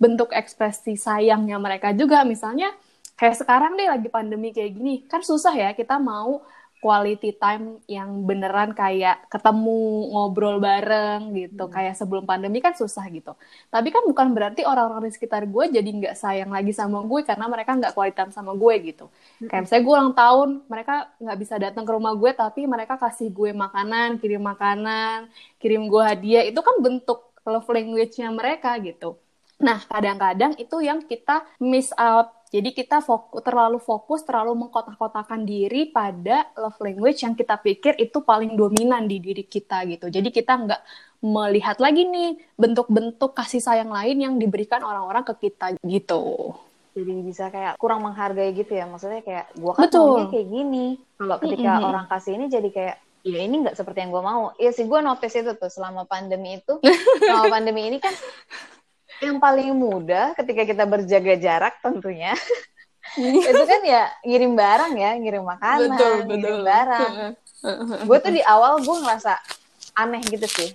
bentuk 0.00 0.32
ekspresi 0.32 0.96
sayangnya 0.96 1.60
mereka 1.60 1.92
juga. 1.92 2.24
Misalnya 2.24 2.72
kayak 3.20 3.36
sekarang 3.44 3.76
deh 3.76 3.86
lagi 3.92 4.08
pandemi 4.08 4.50
kayak 4.50 4.72
gini. 4.72 4.94
Kan 5.04 5.20
susah 5.20 5.52
ya 5.52 5.70
kita 5.76 6.00
mau 6.00 6.40
quality 6.80 7.36
time 7.36 7.84
yang 7.84 8.24
beneran 8.24 8.72
kayak 8.72 9.28
ketemu 9.28 10.08
ngobrol 10.16 10.56
bareng 10.64 11.36
gitu. 11.36 11.68
Hmm. 11.68 11.72
kayak 11.76 11.94
sebelum 12.00 12.24
pandemi 12.24 12.64
kan 12.64 12.72
susah 12.72 13.04
gitu. 13.12 13.36
Tapi 13.68 13.92
kan 13.92 14.02
bukan 14.08 14.32
berarti 14.32 14.64
orang-orang 14.64 15.12
di 15.12 15.12
sekitar 15.12 15.44
gue 15.44 15.64
jadi 15.76 15.84
nggak 15.84 16.16
sayang 16.16 16.48
lagi 16.48 16.72
sama 16.72 17.04
gue 17.04 17.20
karena 17.20 17.46
mereka 17.52 17.76
nggak 17.76 17.92
quality 17.92 18.16
time 18.16 18.32
sama 18.32 18.56
gue 18.56 18.74
gitu. 18.80 19.12
Hmm. 19.12 19.48
kayak 19.52 19.62
misalnya 19.68 19.82
gue 19.84 19.94
ulang 19.94 20.12
tahun 20.16 20.48
mereka 20.72 20.94
nggak 21.20 21.38
bisa 21.38 21.54
datang 21.60 21.84
ke 21.84 21.92
rumah 21.92 22.12
gue 22.16 22.30
tapi 22.32 22.60
mereka 22.64 22.96
kasih 22.96 23.28
gue 23.28 23.52
makanan 23.52 24.16
kirim 24.16 24.40
makanan 24.40 25.28
kirim 25.60 25.84
gue 25.84 26.02
hadiah. 26.02 26.48
Itu 26.48 26.64
kan 26.64 26.80
bentuk 26.80 27.28
love 27.44 27.68
language-nya 27.68 28.32
mereka 28.32 28.80
gitu 28.80 29.20
Nah, 29.60 29.78
kadang-kadang 29.84 30.56
itu 30.56 30.80
yang 30.80 31.04
kita 31.04 31.44
miss 31.60 31.92
out 31.94 32.32
Jadi 32.50 32.74
kita 32.74 32.98
fokus, 32.98 33.46
terlalu 33.46 33.78
fokus, 33.78 34.26
terlalu 34.26 34.58
mengkotak-kotakan 34.66 35.46
diri 35.46 35.86
pada 35.86 36.50
love 36.58 36.82
language 36.82 37.22
yang 37.22 37.38
kita 37.38 37.54
pikir 37.62 37.94
itu 37.94 38.26
paling 38.26 38.58
dominan 38.58 39.06
di 39.06 39.22
diri 39.22 39.46
kita 39.46 39.86
gitu. 39.86 40.10
Jadi 40.10 40.34
kita 40.34 40.58
nggak 40.58 40.82
melihat 41.22 41.78
lagi 41.78 42.10
nih 42.10 42.42
bentuk-bentuk 42.58 43.38
kasih 43.38 43.62
sayang 43.62 43.94
lain 43.94 44.18
yang 44.18 44.34
diberikan 44.34 44.82
orang-orang 44.82 45.22
ke 45.30 45.46
kita 45.46 45.78
gitu. 45.78 46.58
Jadi 46.90 47.12
bisa 47.22 47.54
kayak 47.54 47.78
kurang 47.78 48.02
menghargai 48.02 48.50
gitu 48.50 48.74
ya. 48.74 48.90
Maksudnya 48.90 49.22
kayak 49.22 49.54
gue 49.54 49.70
kan 49.70 49.86
Betul. 49.86 50.26
kayak 50.34 50.48
gini. 50.50 50.98
Kalau 51.22 51.36
ketika 51.38 51.70
mm 51.70 51.78
-hmm. 51.78 51.90
orang 51.94 52.06
kasih 52.10 52.32
ini 52.34 52.46
jadi 52.50 52.68
kayak 52.74 52.96
ya 53.20 53.38
ini 53.46 53.54
nggak 53.62 53.76
seperti 53.78 53.98
yang 54.02 54.10
gue 54.10 54.22
mau. 54.26 54.50
Iya 54.58 54.74
sih 54.74 54.90
gue 54.90 55.00
notice 55.04 55.38
itu 55.38 55.52
tuh 55.54 55.70
selama 55.70 56.02
pandemi 56.02 56.58
itu. 56.58 56.82
selama 57.22 57.46
pandemi 57.46 57.86
ini 57.86 58.02
kan 58.02 58.10
yang 59.20 59.36
paling 59.38 59.72
mudah 59.76 60.32
ketika 60.36 60.64
kita 60.64 60.84
berjaga 60.88 61.34
jarak 61.36 61.74
tentunya. 61.84 62.32
Itu 63.50 63.64
kan 63.66 63.80
ya 63.82 64.06
ngirim 64.22 64.54
barang 64.54 64.92
ya 64.94 65.10
ngirim 65.18 65.42
makanan 65.42 65.98
betul, 65.98 66.14
betul. 66.30 66.36
ngirim 66.36 66.60
barang 66.62 67.12
gue 68.08 68.18
tuh 68.20 68.32
di 68.32 68.42
awal 68.44 68.80
gue 68.80 68.96
ngerasa 69.04 69.32
aneh 69.96 70.22
gitu 70.24 70.46
sih. 70.48 70.70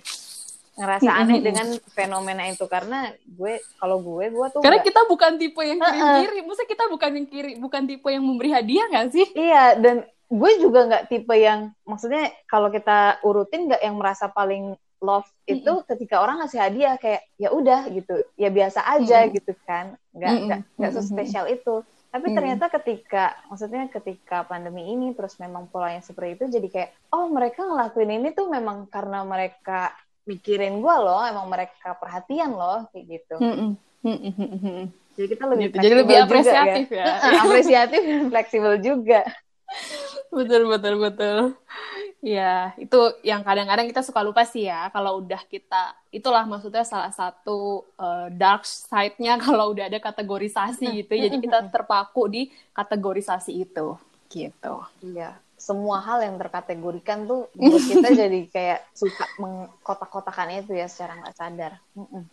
Ngerasa 0.76 1.08
aneh 1.08 1.40
dengan 1.40 1.72
fenomena 1.96 2.44
itu 2.52 2.68
karena 2.68 3.08
gue 3.24 3.58
kalau 3.80 3.98
gue 4.04 4.28
gue 4.28 4.46
tuh 4.52 4.60
karena 4.60 4.84
gak... 4.84 4.86
kita 4.92 5.00
bukan 5.08 5.32
tipe 5.40 5.62
yang 5.64 5.80
kirim 5.80 6.06
kirim. 6.22 6.42
Maksudnya 6.46 6.70
kita 6.70 6.84
bukan 6.92 7.10
yang 7.16 7.26
kiri 7.26 7.52
bukan 7.56 7.82
tipe 7.88 8.08
yang 8.12 8.24
memberi 8.24 8.50
hadiah 8.52 8.86
gak 8.92 9.08
sih? 9.10 9.26
Iya 9.32 9.80
dan 9.80 9.96
gue 10.26 10.50
juga 10.58 10.90
nggak 10.90 11.06
tipe 11.06 11.34
yang 11.38 11.70
maksudnya 11.86 12.34
kalau 12.50 12.66
kita 12.66 13.22
urutin 13.22 13.70
nggak 13.70 13.78
yang 13.78 13.94
merasa 13.94 14.26
paling 14.26 14.74
love 15.00 15.28
itu 15.44 15.64
mm 15.64 15.80
-hmm. 15.82 15.88
ketika 15.94 16.24
orang 16.24 16.40
ngasih 16.42 16.60
hadiah 16.60 16.94
kayak 16.96 17.22
ya 17.36 17.48
udah 17.52 17.88
gitu. 17.92 18.24
Ya 18.38 18.48
biasa 18.48 18.80
aja 18.84 19.18
mm 19.22 19.26
-hmm. 19.28 19.36
gitu 19.40 19.52
kan. 19.68 19.86
Nggak 20.16 20.30
mm 20.30 20.36
-hmm. 20.36 20.46
nggak 20.46 20.60
nggak 20.78 20.92
sespesial 20.92 21.46
itu. 21.48 21.84
Tapi 22.06 22.32
ternyata 22.32 22.72
ketika 22.72 23.36
maksudnya 23.52 23.92
ketika 23.92 24.48
pandemi 24.48 24.88
ini 24.88 25.12
terus 25.12 25.36
memang 25.36 25.68
polanya 25.68 26.00
seperti 26.00 26.40
itu 26.40 26.44
jadi 26.48 26.68
kayak 26.72 26.90
oh 27.12 27.28
mereka 27.28 27.60
ngelakuin 27.60 28.08
ini 28.08 28.32
tuh 28.32 28.48
memang 28.48 28.88
karena 28.88 29.20
mereka 29.20 29.92
mikirin 30.24 30.80
gue 30.80 30.96
loh 30.96 31.20
emang 31.28 31.44
mereka 31.44 31.92
perhatian 32.00 32.56
loh 32.56 32.88
kayak 32.88 33.20
gitu. 33.20 33.36
Mm 33.36 33.54
-hmm. 34.06 34.82
jadi 35.16 35.26
kita 35.28 35.44
lebih 35.44 35.66
gitu, 35.68 35.76
jadi 35.82 35.94
lebih 35.98 36.16
apresiatif 36.24 36.86
juga, 36.88 37.04
ya, 37.04 37.04
ya. 37.04 37.40
apresiatif 37.44 38.00
dan 38.00 38.22
fleksibel 38.32 38.74
juga. 38.80 39.20
Betul 40.32 40.62
betul 40.72 40.94
betul 40.96 41.36
Ya, 42.26 42.74
itu 42.74 42.98
yang 43.22 43.46
kadang-kadang 43.46 43.86
kita 43.86 44.02
suka 44.02 44.18
lupa 44.18 44.42
sih 44.42 44.66
ya. 44.66 44.90
Kalau 44.90 45.22
udah 45.22 45.38
kita, 45.46 45.94
itulah 46.10 46.42
maksudnya 46.42 46.82
salah 46.82 47.14
satu 47.14 47.86
uh, 47.94 48.26
dark 48.34 48.66
side-nya 48.66 49.38
kalau 49.46 49.70
udah 49.70 49.86
ada 49.86 50.02
kategorisasi 50.02 51.06
gitu. 51.06 51.14
Jadi 51.14 51.38
kita 51.38 51.70
terpaku 51.70 52.26
di 52.26 52.42
kategorisasi 52.74 53.62
itu, 53.62 53.94
gitu. 54.26 54.74
Iya, 55.06 55.38
semua 55.54 56.02
hal 56.02 56.26
yang 56.26 56.34
terkategorikan 56.34 57.30
tuh 57.30 57.46
kita 57.54 58.10
jadi 58.26 58.40
kayak 58.50 58.90
suka 58.90 59.22
mengkotak-kotakan 59.38 60.66
itu 60.66 60.74
ya 60.74 60.90
secara 60.90 61.22
nggak 61.22 61.36
sadar. 61.38 61.78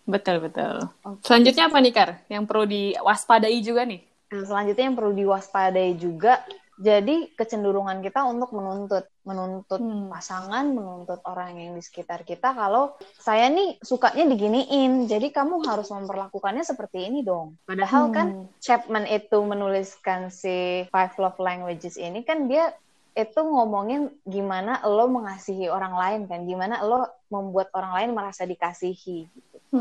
Betul 0.09 0.41
betul. 0.41 0.89
Okay. 1.05 1.21
Selanjutnya 1.21 1.69
apa 1.69 1.77
nih 1.77 1.93
Kar? 1.93 2.09
Yang 2.33 2.43
perlu 2.49 2.65
diwaspadai 2.65 3.61
juga 3.61 3.85
nih? 3.85 4.01
selanjutnya 4.41 4.89
yang 4.89 4.97
perlu 4.97 5.13
diwaspadai 5.13 5.93
juga 5.93 6.41
jadi 6.81 7.29
kecenderungan 7.37 8.01
kita 8.01 8.25
untuk 8.25 8.49
menuntut. 8.55 9.05
Menuntut 9.23 9.79
hmm. 9.79 10.11
pasangan 10.11 10.67
menuntut 10.67 11.23
orang 11.23 11.55
yang 11.55 11.71
di 11.77 11.83
sekitar 11.85 12.27
kita 12.27 12.51
kalau 12.51 12.97
saya 13.15 13.47
nih 13.47 13.79
sukanya 13.79 14.27
diginiin. 14.27 15.05
Jadi 15.07 15.31
kamu 15.31 15.63
harus 15.63 15.87
memperlakukannya 15.93 16.65
seperti 16.65 17.07
ini 17.07 17.21
dong. 17.21 17.55
Padahal 17.63 18.09
kan 18.09 18.27
hmm. 18.27 18.51
kan 18.51 18.59
Chapman 18.59 19.05
itu 19.07 19.37
menuliskan 19.45 20.33
si 20.33 20.83
five 20.89 21.13
love 21.21 21.39
languages 21.39 21.95
ini 21.95 22.25
kan 22.25 22.49
dia 22.49 22.73
itu 23.13 23.45
ngomongin 23.45 24.09
gimana 24.25 24.81
lo 24.89 25.05
mengasihi 25.07 25.69
orang 25.69 25.93
lain 25.93 26.21
kan. 26.25 26.43
Gimana 26.49 26.81
lo 26.81 27.05
membuat 27.29 27.69
orang 27.77 27.93
lain 28.01 28.09
merasa 28.17 28.43
dikasihi 28.43 29.29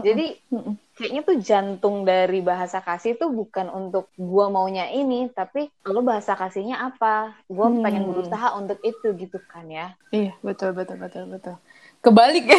jadi 0.01 0.41
kayaknya 0.97 1.21
tuh 1.21 1.37
jantung 1.45 2.09
dari 2.09 2.41
bahasa 2.41 2.81
kasih 2.81 3.21
tuh 3.21 3.29
bukan 3.29 3.69
untuk 3.69 4.09
gua 4.17 4.49
maunya 4.49 4.89
ini 4.89 5.29
tapi 5.29 5.69
lo 5.85 6.01
bahasa 6.01 6.33
kasihnya 6.33 6.81
apa? 6.81 7.37
Gua 7.45 7.69
hmm. 7.69 7.85
pengen 7.85 8.09
berusaha 8.09 8.57
untuk 8.57 8.81
itu 8.81 9.13
gitu 9.21 9.37
kan 9.45 9.69
ya. 9.69 9.93
Iya 10.09 10.33
betul 10.41 10.73
betul 10.73 10.97
betul 10.97 11.29
betul. 11.29 11.61
Kebalik 12.01 12.49
ya 12.49 12.59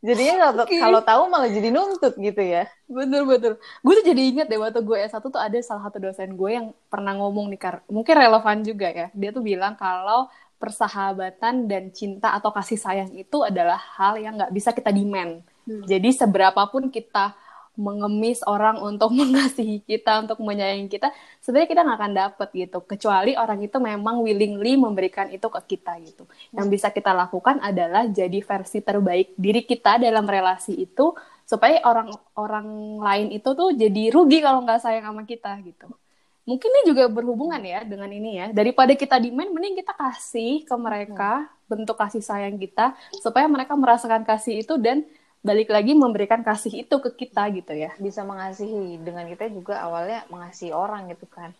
jadinya. 0.00 0.34
Kalau 0.46 0.64
okay. 0.64 0.78
kalau 0.78 1.00
tahu 1.02 1.22
malah 1.28 1.50
jadi 1.50 1.68
nuntut 1.68 2.14
gitu 2.16 2.40
ya. 2.40 2.70
Betul 2.86 3.26
betul 3.26 3.52
gue 3.58 3.92
tuh 3.98 4.04
jadi 4.06 4.22
inget 4.22 4.46
deh 4.46 4.60
waktu 4.60 4.80
gue 4.84 4.96
S1 5.02 5.18
tuh 5.24 5.40
ada 5.40 5.58
salah 5.64 5.82
satu 5.88 5.98
dosen 5.98 6.38
gue 6.38 6.50
yang 6.52 6.70
pernah 6.86 7.12
ngomong 7.18 7.50
nih 7.50 7.60
kar. 7.60 7.74
Mungkin 7.90 8.14
relevan 8.14 8.62
juga 8.62 8.88
ya. 8.92 9.06
Dia 9.12 9.30
tuh 9.34 9.42
bilang 9.42 9.74
kalau 9.74 10.30
persahabatan 10.56 11.68
dan 11.68 11.92
cinta 11.92 12.32
atau 12.32 12.50
kasih 12.50 12.80
sayang 12.80 13.10
itu 13.14 13.44
adalah 13.44 13.78
hal 14.00 14.16
yang 14.16 14.36
nggak 14.40 14.52
bisa 14.52 14.72
kita 14.72 14.92
demand 14.92 15.44
hmm. 15.68 15.84
jadi 15.84 16.08
seberapapun 16.16 16.88
kita 16.88 17.36
mengemis 17.76 18.40
orang 18.48 18.80
untuk 18.80 19.12
mengasihi 19.20 19.84
kita, 19.84 20.24
untuk 20.24 20.40
menyayangi 20.40 20.88
kita, 20.88 21.12
sebenarnya 21.44 21.68
kita 21.68 21.80
nggak 21.84 21.98
akan 22.00 22.12
dapet 22.16 22.48
gitu. 22.56 22.78
Kecuali 22.82 23.32
orang 23.36 23.60
itu 23.62 23.76
memang 23.78 24.24
willingly 24.24 24.74
memberikan 24.80 25.28
itu 25.28 25.46
ke 25.46 25.76
kita 25.76 26.00
gitu. 26.02 26.24
Yang 26.56 26.66
bisa 26.80 26.88
kita 26.90 27.12
lakukan 27.12 27.60
adalah 27.60 28.08
jadi 28.08 28.40
versi 28.40 28.80
terbaik 28.80 29.36
diri 29.36 29.62
kita 29.62 30.00
dalam 30.00 30.24
relasi 30.24 30.74
itu, 30.74 31.12
supaya 31.46 31.78
orang-orang 31.86 32.98
lain 32.98 33.28
itu 33.38 33.54
tuh 33.54 33.70
jadi 33.76 34.10
rugi 34.10 34.42
kalau 34.42 34.64
nggak 34.66 34.82
sayang 34.82 35.06
sama 35.06 35.22
kita 35.28 35.54
gitu. 35.62 35.86
Mungkin 36.46 36.70
ini 36.70 36.82
juga 36.94 37.10
berhubungan 37.10 37.58
ya 37.58 37.82
dengan 37.82 38.06
ini 38.06 38.38
ya. 38.38 38.46
Daripada 38.54 38.94
kita 38.94 39.18
demand, 39.18 39.50
mending 39.50 39.82
kita 39.82 39.90
kasih 39.90 40.62
ke 40.62 40.74
mereka 40.78 41.50
bentuk 41.66 41.98
kasih 41.98 42.22
sayang 42.22 42.54
kita, 42.54 42.94
supaya 43.18 43.50
mereka 43.50 43.74
merasakan 43.74 44.22
kasih 44.22 44.62
itu 44.62 44.78
dan 44.78 45.02
balik 45.42 45.74
lagi 45.74 45.98
memberikan 45.98 46.46
kasih 46.46 46.86
itu 46.86 46.94
ke 47.02 47.26
kita 47.26 47.50
gitu 47.50 47.74
ya. 47.74 47.90
Bisa 47.98 48.22
mengasihi. 48.22 49.02
Dengan 49.02 49.26
kita 49.26 49.50
juga 49.50 49.82
awalnya 49.82 50.22
mengasihi 50.30 50.70
orang 50.70 51.10
gitu 51.10 51.26
kan. 51.26 51.50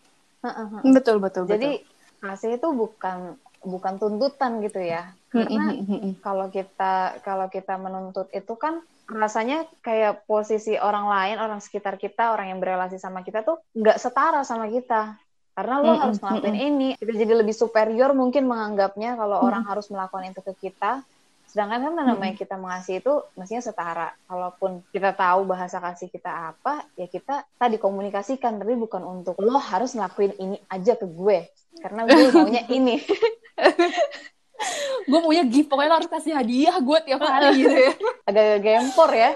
Betul 0.87 1.19
betul 1.19 1.43
jadi 1.49 1.83
betul. 1.83 2.23
kasih 2.23 2.49
itu 2.55 2.67
bukan 2.71 3.35
bukan 3.67 3.93
tuntutan 3.99 4.63
gitu 4.63 4.79
ya. 4.79 5.11
Karena 5.27 5.75
kalau 6.23 6.47
kita 6.47 7.19
kalau 7.27 7.51
kita 7.51 7.75
menuntut 7.75 8.31
itu 8.31 8.55
kan 8.55 8.79
rasanya 9.07 9.63
kayak 9.79 10.27
posisi 10.27 10.75
orang 10.75 11.07
lain 11.07 11.39
orang 11.39 11.59
sekitar 11.63 11.95
kita 11.95 12.35
orang 12.35 12.51
yang 12.51 12.59
berrelasi 12.59 12.99
sama 12.99 13.23
kita 13.23 13.41
tuh 13.41 13.63
nggak 13.73 13.97
setara 13.97 14.43
sama 14.43 14.67
kita 14.67 15.15
karena 15.57 15.75
lo 15.81 15.97
harus 15.97 16.21
melakukan 16.21 16.53
ini 16.53 16.93
kita 16.99 17.13
jadi 17.17 17.33
lebih 17.41 17.55
superior 17.55 18.13
mungkin 18.13 18.45
menganggapnya 18.45 19.17
kalau 19.17 19.41
orang 19.41 19.65
harus 19.65 19.89
melakukan 19.89 20.29
itu 20.29 20.41
ke 20.45 20.69
kita 20.69 21.01
Sedangkan 21.47 21.89
kan 21.89 21.93
namanya 21.95 22.35
kita 22.35 22.59
mengasihi 22.59 22.99
itu 22.99 23.23
mestinya 23.39 23.63
setara. 23.63 24.11
Kalaupun 24.27 24.83
kita 24.91 25.15
tahu 25.15 25.47
bahasa 25.47 25.79
kasih 25.79 26.11
kita 26.11 26.53
apa, 26.53 26.83
ya 26.99 27.07
kita 27.07 27.47
tadi 27.55 27.79
komunikasikan, 27.79 28.59
tapi 28.59 28.75
bukan 28.75 29.01
untuk 29.01 29.39
lo 29.39 29.55
harus 29.55 29.95
ngelakuin 29.95 30.35
ini 30.37 30.57
aja 30.67 30.99
ke 30.99 31.07
gue. 31.07 31.47
Karena 31.79 32.03
gue 32.03 32.29
maunya 32.35 32.67
ini. 32.77 32.99
gue 35.07 35.19
maunya 35.23 35.47
gift, 35.47 35.71
pokoknya 35.71 35.89
lo 35.89 35.97
harus 36.03 36.11
kasih 36.11 36.35
hadiah 36.35 36.75
gue 36.83 36.97
tiap 37.07 37.21
hari 37.23 37.63
gitu 37.63 37.77
ya. 37.79 37.93
Agak 38.27 38.59
gempor 38.59 39.11
ya. 39.15 39.31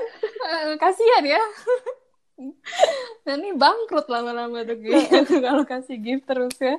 Kasihan 0.78 1.24
ya. 1.26 1.42
Nah 3.22 3.38
ini 3.38 3.54
bangkrut 3.54 4.10
lama-lama 4.10 4.66
tuh 4.66 4.82
gitu 4.82 5.38
kalau 5.46 5.62
kasih 5.62 6.02
gift 6.02 6.26
terus 6.26 6.58
ya. 6.58 6.74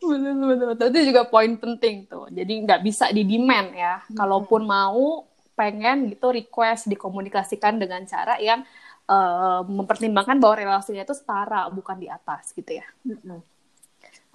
Betul 0.00 0.24
betul 0.24 0.66
betul. 0.72 0.86
Itu 0.88 1.00
juga 1.12 1.22
poin 1.28 1.52
penting 1.60 2.08
tuh. 2.08 2.32
Jadi 2.32 2.64
nggak 2.64 2.80
bisa 2.80 3.12
di 3.12 3.28
demand 3.28 3.68
ya. 3.76 4.00
Kalaupun 4.16 4.64
mau 4.64 5.28
pengen 5.52 6.08
gitu 6.08 6.32
request 6.32 6.88
dikomunikasikan 6.88 7.76
dengan 7.76 8.08
cara 8.08 8.40
yang 8.40 8.64
uh, 9.10 9.60
mempertimbangkan 9.66 10.38
bahwa 10.38 10.54
relasinya 10.54 11.02
itu 11.02 11.12
setara 11.12 11.66
bukan 11.68 12.00
di 12.00 12.08
atas 12.08 12.54
gitu 12.56 12.78
ya. 12.78 12.86
Hmm. 13.04 13.44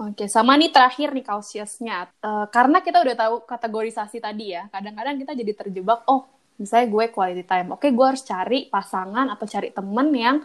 Oke, 0.04 0.28
sama 0.28 0.60
nih 0.60 0.68
terakhir 0.68 1.16
nih 1.16 1.24
cautiousnya. 1.24 2.12
Uh, 2.20 2.44
karena 2.52 2.84
kita 2.84 3.00
udah 3.00 3.16
tahu 3.16 3.36
kategorisasi 3.48 4.20
tadi 4.20 4.52
ya, 4.52 4.68
kadang-kadang 4.68 5.16
kita 5.16 5.32
jadi 5.32 5.54
terjebak, 5.56 6.04
oh 6.12 6.28
misalnya 6.58 6.88
gue 6.90 7.06
quality 7.10 7.44
time 7.46 7.74
oke 7.74 7.88
gue 7.90 8.06
harus 8.06 8.24
cari 8.26 8.70
pasangan 8.70 9.30
atau 9.34 9.46
cari 9.50 9.74
temen 9.74 10.08
yang 10.14 10.38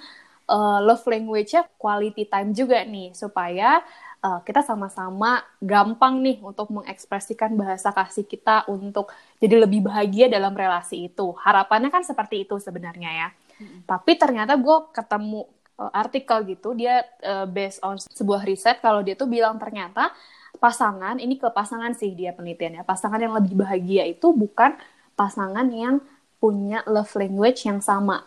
uh, 0.48 0.80
love 0.80 1.04
language-nya 1.04 1.68
quality 1.76 2.24
time 2.28 2.50
juga 2.56 2.80
nih 2.84 3.12
supaya 3.12 3.84
uh, 4.24 4.40
kita 4.40 4.64
sama-sama 4.64 5.44
gampang 5.60 6.24
nih 6.24 6.40
untuk 6.40 6.72
mengekspresikan 6.72 7.52
bahasa 7.54 7.92
kasih 7.92 8.24
kita 8.24 8.64
untuk 8.72 9.12
jadi 9.38 9.68
lebih 9.68 9.84
bahagia 9.84 10.32
dalam 10.32 10.56
relasi 10.56 11.12
itu 11.12 11.36
harapannya 11.44 11.92
kan 11.92 12.04
seperti 12.04 12.48
itu 12.48 12.56
sebenarnya 12.56 13.10
ya 13.12 13.28
hmm. 13.60 13.84
tapi 13.84 14.16
ternyata 14.16 14.56
gue 14.56 14.76
ketemu 14.96 15.44
uh, 15.78 15.90
artikel 15.94 16.44
gitu 16.44 16.74
dia 16.74 17.06
uh, 17.24 17.46
based 17.48 17.80
on 17.80 17.96
sebuah 17.96 18.44
riset 18.44 18.82
kalau 18.84 19.00
dia 19.00 19.14
tuh 19.14 19.30
bilang 19.30 19.56
ternyata 19.56 20.12
pasangan 20.58 21.22
ini 21.22 21.38
ke 21.38 21.48
pasangan 21.54 21.94
sih 21.94 22.12
dia 22.12 22.34
penelitiannya 22.34 22.82
pasangan 22.82 23.22
yang 23.22 23.32
lebih 23.38 23.54
bahagia 23.54 24.04
itu 24.10 24.34
bukan 24.34 24.74
pasangan 25.18 25.66
yang 25.70 25.98
punya 26.38 26.86
love 26.86 27.10
language 27.18 27.66
yang 27.66 27.82
sama. 27.82 28.22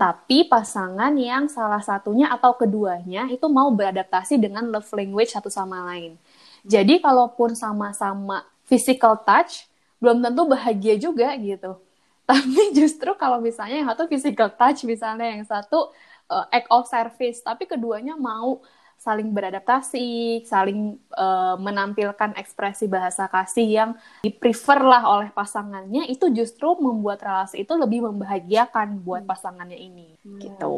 Tapi 0.00 0.48
pasangan 0.48 1.12
yang 1.14 1.46
salah 1.52 1.84
satunya 1.84 2.32
atau 2.32 2.56
keduanya 2.56 3.28
itu 3.28 3.44
mau 3.52 3.68
beradaptasi 3.70 4.40
dengan 4.40 4.66
love 4.72 4.88
language 4.96 5.36
satu 5.36 5.52
sama 5.52 5.84
lain. 5.92 6.16
Jadi 6.64 6.98
kalaupun 6.98 7.52
sama-sama 7.52 8.42
physical 8.64 9.20
touch, 9.20 9.68
belum 10.00 10.24
tentu 10.24 10.48
bahagia 10.48 10.96
juga 10.96 11.36
gitu. 11.36 11.76
Tapi 12.28 12.72
justru 12.72 13.12
kalau 13.20 13.38
misalnya 13.38 13.84
yang 13.84 13.88
satu 13.92 14.08
physical 14.08 14.48
touch, 14.48 14.88
misalnya 14.88 15.28
yang 15.28 15.44
satu 15.44 15.92
uh, 16.32 16.48
act 16.48 16.72
of 16.72 16.88
service, 16.88 17.44
tapi 17.44 17.68
keduanya 17.68 18.16
mau 18.16 18.64
saling 19.02 19.34
beradaptasi, 19.34 20.40
saling 20.46 20.94
uh, 21.18 21.58
menampilkan 21.58 22.38
ekspresi 22.38 22.86
bahasa 22.86 23.26
kasih 23.26 23.66
yang 23.66 23.90
di-prefer 24.22 24.78
lah 24.78 25.02
oleh 25.10 25.28
pasangannya, 25.34 26.06
itu 26.06 26.30
justru 26.30 26.78
membuat 26.78 27.18
relasi 27.18 27.66
itu 27.66 27.74
lebih 27.74 28.06
membahagiakan 28.06 29.02
buat 29.02 29.26
hmm. 29.26 29.30
pasangannya 29.30 29.74
ini, 29.74 30.14
hmm. 30.22 30.38
gitu. 30.38 30.74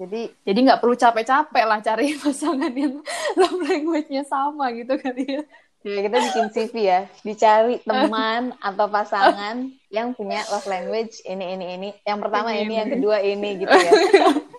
Jadi 0.00 0.32
jadi 0.42 0.58
nggak 0.58 0.80
perlu 0.82 0.96
capek-capek 0.98 1.64
lah 1.70 1.78
cari 1.78 2.16
pasangan 2.24 2.72
yang 2.74 2.98
love 3.38 3.62
language-nya 3.62 4.26
sama 4.26 4.74
gitu 4.74 4.98
kali 4.98 5.24
ya. 5.38 5.42
Ya, 5.80 6.04
kita 6.04 6.16
bikin 6.20 6.46
CV 6.52 6.74
ya, 6.92 7.00
dicari 7.24 7.80
teman 7.80 8.52
atau 8.68 8.84
pasangan 8.90 9.72
yang 9.88 10.12
punya 10.12 10.44
love 10.52 10.68
language 10.68 11.24
ini 11.24 11.56
ini 11.56 11.66
ini. 11.78 11.88
Yang 12.04 12.18
pertama 12.26 12.52
ini, 12.52 12.68
ini 12.68 12.74
yang 12.74 12.90
kedua 12.90 13.16
ini 13.22 13.50
gitu 13.64 13.70
ya. 13.72 13.92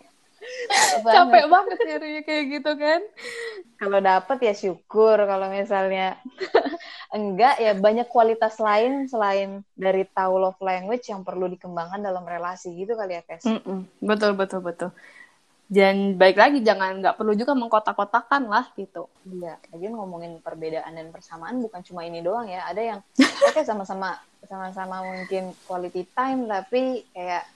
capek 1.04 1.46
banget 1.50 1.78
nyarinya 1.88 2.22
kayak 2.24 2.44
gitu 2.60 2.72
kan 2.78 3.02
kalau 3.82 4.00
dapet 4.00 4.38
ya 4.46 4.54
syukur 4.54 5.18
kalau 5.18 5.48
misalnya 5.50 6.18
enggak 7.16 7.60
ya 7.60 7.74
banyak 7.76 8.08
kualitas 8.08 8.62
lain 8.62 9.10
selain 9.10 9.66
dari 9.74 10.08
tahu 10.08 10.38
love 10.38 10.62
language 10.62 11.10
yang 11.10 11.26
perlu 11.26 11.50
dikembangkan 11.52 12.00
dalam 12.00 12.24
relasi 12.24 12.72
gitu 12.76 12.94
kali 12.94 13.20
ya 13.20 13.24
Kes 13.26 13.46
mm 13.48 13.62
-mm. 13.62 13.80
betul 14.00 14.38
betul 14.38 14.62
betul 14.64 14.90
dan 15.72 16.20
baik 16.20 16.36
lagi 16.36 16.60
jangan 16.60 17.00
nggak 17.00 17.16
perlu 17.16 17.32
juga 17.32 17.56
mengkotak-kotakan 17.56 18.44
lah 18.52 18.68
gitu. 18.76 19.08
Iya, 19.24 19.56
lagi 19.72 19.88
ngomongin 19.88 20.44
perbedaan 20.44 21.00
dan 21.00 21.16
persamaan 21.16 21.64
bukan 21.64 21.80
cuma 21.88 22.04
ini 22.04 22.20
doang 22.20 22.44
ya. 22.52 22.68
Ada 22.68 22.82
yang 22.84 23.00
oke 23.48 23.56
okay, 23.56 23.64
sama-sama 23.64 24.20
sama-sama 24.52 25.00
mungkin 25.00 25.56
quality 25.64 26.04
time 26.12 26.44
tapi 26.52 27.08
kayak 27.16 27.48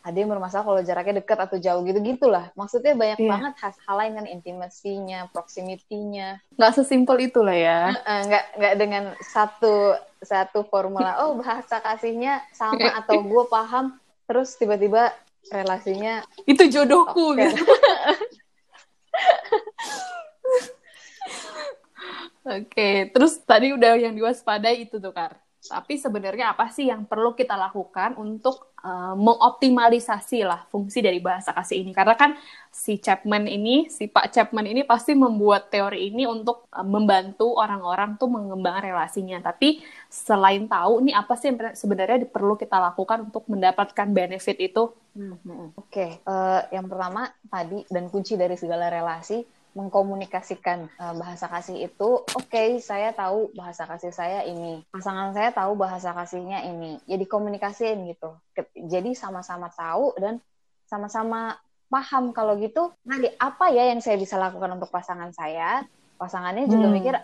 ada 0.00 0.16
yang 0.16 0.32
bermasalah 0.32 0.64
kalau 0.64 0.80
jaraknya 0.80 1.20
dekat 1.20 1.38
atau 1.38 1.56
jauh 1.60 1.84
gitu 1.84 2.00
gitulah 2.00 2.48
maksudnya 2.56 2.96
banyak 2.96 3.20
yeah. 3.20 3.30
banget 3.36 3.54
hal, 3.60 3.72
hal 3.84 3.96
lain 4.00 4.12
kan 4.16 4.26
intimasinya 4.26 5.28
proximity-nya 5.32 6.40
nggak 6.56 6.72
sesimpel 6.72 7.20
itulah 7.20 7.52
ya 7.52 7.92
nggak 8.04 8.44
nggak 8.56 8.74
dengan 8.80 9.04
satu 9.20 9.96
satu 10.24 10.64
formula 10.68 11.20
oh 11.24 11.36
bahasa 11.36 11.80
kasihnya 11.80 12.40
sama 12.56 12.88
atau 13.04 13.20
gue 13.20 13.44
paham 13.52 13.96
terus 14.24 14.56
tiba-tiba 14.56 15.12
relasinya 15.52 16.24
itu 16.48 16.64
jodohku 16.68 17.36
okay. 17.36 17.52
gitu 17.52 17.64
Oke, 22.40 22.72
okay. 22.72 22.96
terus 23.12 23.36
tadi 23.44 23.76
udah 23.76 24.00
yang 24.00 24.16
diwaspadai 24.16 24.88
itu 24.88 24.96
tuh, 24.96 25.12
Kar. 25.12 25.36
Tapi 25.60 26.00
sebenarnya 26.00 26.56
apa 26.56 26.72
sih 26.72 26.88
yang 26.88 27.04
perlu 27.04 27.36
kita 27.36 27.52
lakukan 27.52 28.16
untuk 28.16 28.72
uh, 28.80 29.12
mengoptimalisasi 29.12 30.40
lah 30.40 30.64
fungsi 30.72 31.04
dari 31.04 31.20
bahasa 31.20 31.52
kasih 31.52 31.84
ini? 31.84 31.92
Karena 31.92 32.16
kan 32.16 32.32
si 32.72 32.96
Chapman 32.96 33.44
ini, 33.44 33.92
si 33.92 34.08
Pak 34.08 34.32
Chapman 34.32 34.64
ini 34.64 34.88
pasti 34.88 35.12
membuat 35.12 35.68
teori 35.68 36.08
ini 36.08 36.24
untuk 36.24 36.64
uh, 36.72 36.80
membantu 36.80 37.60
orang-orang 37.60 38.16
tuh 38.16 38.32
mengembangkan 38.32 38.88
relasinya. 38.88 39.44
Tapi 39.44 39.84
selain 40.08 40.64
tahu 40.64 41.04
nih 41.04 41.12
apa 41.12 41.36
sih 41.36 41.52
yang 41.52 41.76
sebenarnya 41.76 42.24
perlu 42.24 42.56
kita 42.56 42.80
lakukan 42.80 43.28
untuk 43.28 43.44
mendapatkan 43.52 44.08
benefit 44.08 44.56
itu? 44.56 44.96
Hmm, 45.12 45.36
hmm. 45.44 45.76
Oke, 45.76 45.92
okay. 45.92 46.10
uh, 46.24 46.64
eh, 46.64 46.80
yang 46.80 46.88
pertama 46.88 47.28
tadi 47.52 47.84
dan 47.92 48.08
kunci 48.08 48.38
dari 48.40 48.56
segala 48.56 48.88
relasi 48.88 49.59
mengkomunikasikan 49.72 50.90
uh, 50.98 51.14
bahasa 51.14 51.46
kasih 51.46 51.86
itu 51.86 52.08
oke 52.26 52.50
okay, 52.50 52.82
saya 52.82 53.14
tahu 53.14 53.54
bahasa 53.54 53.86
kasih 53.86 54.10
saya 54.10 54.42
ini. 54.46 54.82
Pasangan 54.90 55.30
saya 55.30 55.54
tahu 55.54 55.78
bahasa 55.78 56.10
kasihnya 56.10 56.66
ini. 56.66 56.98
Ya 57.06 57.16
dikomunikasiin 57.18 58.10
gitu. 58.10 58.34
Jadi 58.74 59.14
sama-sama 59.14 59.70
tahu 59.70 60.14
dan 60.18 60.42
sama-sama 60.90 61.54
paham 61.90 62.30
kalau 62.30 62.54
gitu 62.58 62.94
nanti 63.02 63.30
apa 63.38 63.70
ya 63.74 63.90
yang 63.90 63.98
saya 64.02 64.18
bisa 64.18 64.38
lakukan 64.38 64.74
untuk 64.74 64.90
pasangan 64.90 65.30
saya? 65.30 65.86
Pasangannya 66.18 66.66
juga 66.68 66.86
hmm. 66.90 66.94
mikir 66.94 67.14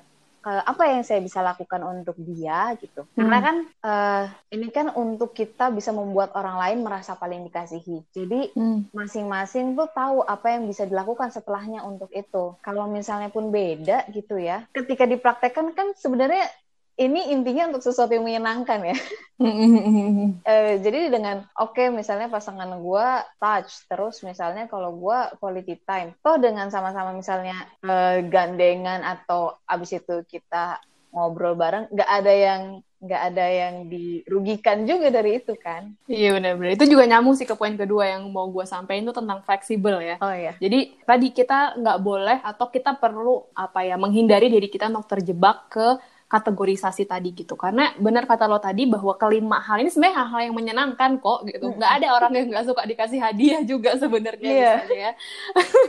uh, 0.47 0.63
apa 0.63 0.87
yang 0.87 1.03
saya 1.03 1.19
bisa 1.19 1.43
lakukan 1.43 1.83
untuk 1.83 2.15
dia 2.23 2.79
gitu 2.79 3.03
hmm. 3.03 3.19
karena 3.19 3.39
kan 3.43 3.57
uh, 3.83 4.25
ini 4.55 4.71
kan 4.71 4.95
untuk 4.95 5.35
kita 5.35 5.75
bisa 5.75 5.91
membuat 5.91 6.31
orang 6.39 6.57
lain 6.63 6.79
merasa 6.87 7.19
paling 7.19 7.43
dikasihi 7.51 8.07
jadi 8.15 8.55
hmm. 8.55 8.95
masing-masing 8.95 9.75
tuh 9.75 9.91
tahu 9.91 10.23
apa 10.23 10.55
yang 10.55 10.71
bisa 10.71 10.87
dilakukan 10.87 11.35
setelahnya 11.35 11.83
untuk 11.83 12.09
itu 12.15 12.55
kalau 12.63 12.87
misalnya 12.87 13.29
pun 13.29 13.51
beda 13.51 14.07
gitu 14.15 14.39
ya 14.39 14.63
ketika 14.71 15.05
dipraktekkan 15.05 15.75
kan 15.75 15.93
sebenarnya 15.99 16.47
ini 16.97 17.29
intinya 17.29 17.69
untuk 17.69 17.85
sesuatu 17.85 18.17
yang 18.17 18.25
menyenangkan 18.25 18.81
ya. 18.81 18.97
uh, 19.45 20.75
jadi 20.85 21.13
dengan 21.13 21.45
oke 21.61 21.77
okay, 21.77 21.93
misalnya 21.93 22.33
pasangan 22.33 22.73
gue 22.81 23.09
touch 23.37 23.85
terus 23.85 24.25
misalnya 24.25 24.65
kalau 24.65 24.97
gue 24.97 25.19
quality 25.37 25.77
time, 25.85 26.17
toh 26.25 26.41
dengan 26.41 26.73
sama-sama 26.73 27.13
misalnya 27.13 27.69
uh, 27.85 28.25
gandengan 28.25 29.05
atau 29.05 29.61
abis 29.69 30.01
itu 30.01 30.25
kita 30.25 30.81
ngobrol 31.13 31.57
bareng, 31.57 31.93
nggak 31.93 32.11
ada 32.11 32.33
yang 32.33 32.63
nggak 32.97 33.23
ada 33.33 33.45
yang 33.45 33.75
dirugikan 33.93 34.89
juga 34.89 35.13
dari 35.13 35.37
itu 35.37 35.53
kan? 35.61 35.93
Iya 36.09 36.41
benar-benar. 36.41 36.81
Itu 36.81 36.89
juga 36.89 37.05
nyambung 37.05 37.37
sih 37.37 37.45
ke 37.45 37.53
poin 37.53 37.77
kedua 37.77 38.09
yang 38.09 38.33
mau 38.33 38.49
gue 38.49 38.65
sampaikan 38.65 39.05
itu 39.05 39.13
tentang 39.13 39.45
fleksibel 39.45 40.01
ya. 40.01 40.17
Oh 40.25 40.33
iya. 40.33 40.57
Jadi 40.57 40.97
tadi 41.05 41.29
kita 41.29 41.77
nggak 41.77 41.99
boleh 42.01 42.41
atau 42.41 42.73
kita 42.73 42.97
perlu 42.97 43.53
apa 43.53 43.85
ya 43.85 44.01
menghindari 44.01 44.49
diri 44.49 44.73
kita 44.73 44.89
untuk 44.89 45.13
terjebak 45.13 45.69
ke 45.69 45.89
kategorisasi 46.27 47.07
tadi 47.07 47.31
gitu. 47.31 47.55
Karena 47.55 47.95
benar 48.03 48.27
kata 48.27 48.51
lo 48.51 48.59
tadi 48.59 48.83
bahwa 48.91 49.15
kelima 49.15 49.63
hal 49.63 49.79
ini 49.79 49.91
sebenarnya 49.95 50.27
hal-hal 50.27 50.41
yang 50.51 50.57
menyenangkan 50.59 51.11
kok 51.23 51.47
gitu. 51.47 51.71
Nggak 51.79 51.93
ada 52.03 52.09
orang 52.19 52.33
yang 52.35 52.47
nggak 52.51 52.67
suka 52.67 52.83
dikasih 52.83 53.19
hadiah 53.23 53.63
juga 53.63 53.95
sebenarnya 53.95 54.51
yeah. 54.51 54.75
misalnya 54.83 54.99
ya. 54.99 55.13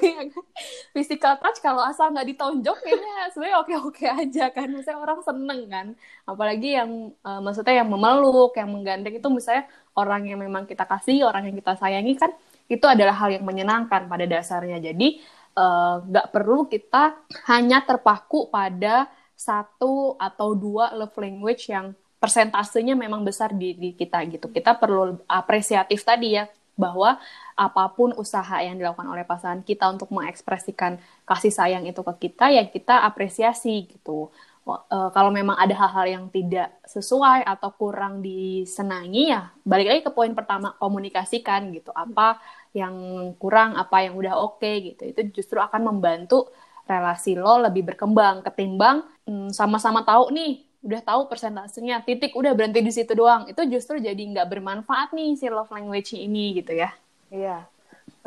Physical 0.93 1.33
touch 1.41 1.57
kalau 1.57 1.81
asal 1.81 2.13
nggak 2.13 2.27
ditonjok 2.37 2.77
kayaknya 2.85 3.15
sebenarnya 3.33 3.57
oke-oke 3.65 4.05
aja 4.05 4.45
kan. 4.53 4.69
Misalnya 4.69 4.99
orang 5.01 5.19
seneng 5.25 5.61
kan. 5.65 5.87
Apalagi 6.29 6.69
yang 6.77 7.17
uh, 7.25 7.41
maksudnya 7.41 7.81
yang 7.81 7.89
memeluk 7.89 8.53
yang 8.53 8.69
menggandeng 8.69 9.17
itu 9.17 9.27
misalnya 9.33 9.65
orang 9.97 10.29
yang 10.29 10.37
memang 10.37 10.69
kita 10.69 10.85
kasih 10.85 11.25
orang 11.25 11.49
yang 11.49 11.57
kita 11.57 11.73
sayangi 11.73 12.13
kan 12.13 12.29
itu 12.69 12.85
adalah 12.85 13.17
hal 13.17 13.33
yang 13.33 13.41
menyenangkan 13.41 14.05
pada 14.05 14.29
dasarnya. 14.29 14.77
Jadi 14.77 15.17
eh, 15.57 15.95
nggak 16.03 16.27
uh, 16.27 16.31
perlu 16.35 16.69
kita 16.69 17.17
hanya 17.49 17.81
terpaku 17.81 18.51
pada 18.53 19.09
satu 19.37 20.17
atau 20.17 20.57
dua 20.57 20.97
love 20.97 21.13
language 21.21 21.69
yang 21.69 21.93
persentasenya 22.17 22.97
memang 22.97 23.21
besar 23.21 23.53
di, 23.53 23.77
di 23.77 23.93
kita 23.93 24.25
gitu. 24.25 24.49
Kita 24.49 24.73
perlu 24.73 25.21
apresiatif 25.29 26.01
tadi 26.01 26.33
ya 26.33 26.49
bahwa 26.77 27.17
apa 27.57 27.83
pun 27.93 28.13
usaha 28.17 28.61
yang 28.61 28.77
dilakukan 28.77 29.09
oleh 29.09 29.25
pasangan 29.25 29.65
kita 29.65 29.89
untuk 29.89 30.13
mengekspresikan 30.13 31.01
kasih 31.25 31.49
sayang 31.53 31.85
itu 31.89 32.01
ke 32.05 32.29
kita 32.29 32.53
ya 32.53 32.65
kita 32.69 33.01
apresiasi 33.05 33.89
gitu. 33.89 34.29
E, 34.67 34.97
kalau 35.13 35.33
memang 35.33 35.57
ada 35.57 35.73
hal-hal 35.73 36.05
yang 36.05 36.25
tidak 36.29 36.73
sesuai 36.85 37.45
atau 37.45 37.69
kurang 37.73 38.21
disenangi 38.21 39.31
ya 39.33 39.49
balik 39.65 39.87
lagi 39.89 40.01
ke 40.05 40.11
poin 40.11 40.33
pertama 40.37 40.75
komunikasikan 40.75 41.71
gitu 41.71 41.89
apa 41.95 42.37
yang 42.75 42.93
kurang 43.39 43.79
apa 43.79 44.05
yang 44.05 44.13
udah 44.19 44.35
oke 44.37 44.59
okay, 44.59 44.91
gitu 44.93 45.07
itu 45.07 45.21
justru 45.41 45.57
akan 45.57 45.87
membantu 45.95 46.51
relasi 46.87 47.35
lo 47.35 47.59
lebih 47.61 47.83
berkembang 47.83 48.41
ketimbang 48.41 49.03
hmm, 49.27 49.51
sama-sama 49.51 50.01
tahu 50.07 50.31
nih 50.33 50.63
udah 50.81 51.01
tahu 51.03 51.21
persentasenya 51.27 52.01
titik 52.07 52.31
udah 52.33 52.55
berhenti 52.55 52.79
di 52.79 52.93
situ 52.95 53.11
doang. 53.11 53.45
Itu 53.51 53.67
justru 53.67 53.99
jadi 53.99 54.17
nggak 54.17 54.47
bermanfaat 54.47 55.11
nih 55.11 55.35
si 55.35 55.51
love 55.51 55.69
language 55.69 56.15
ini 56.15 56.63
gitu 56.63 56.73
ya. 56.73 56.95
Iya 57.27 57.67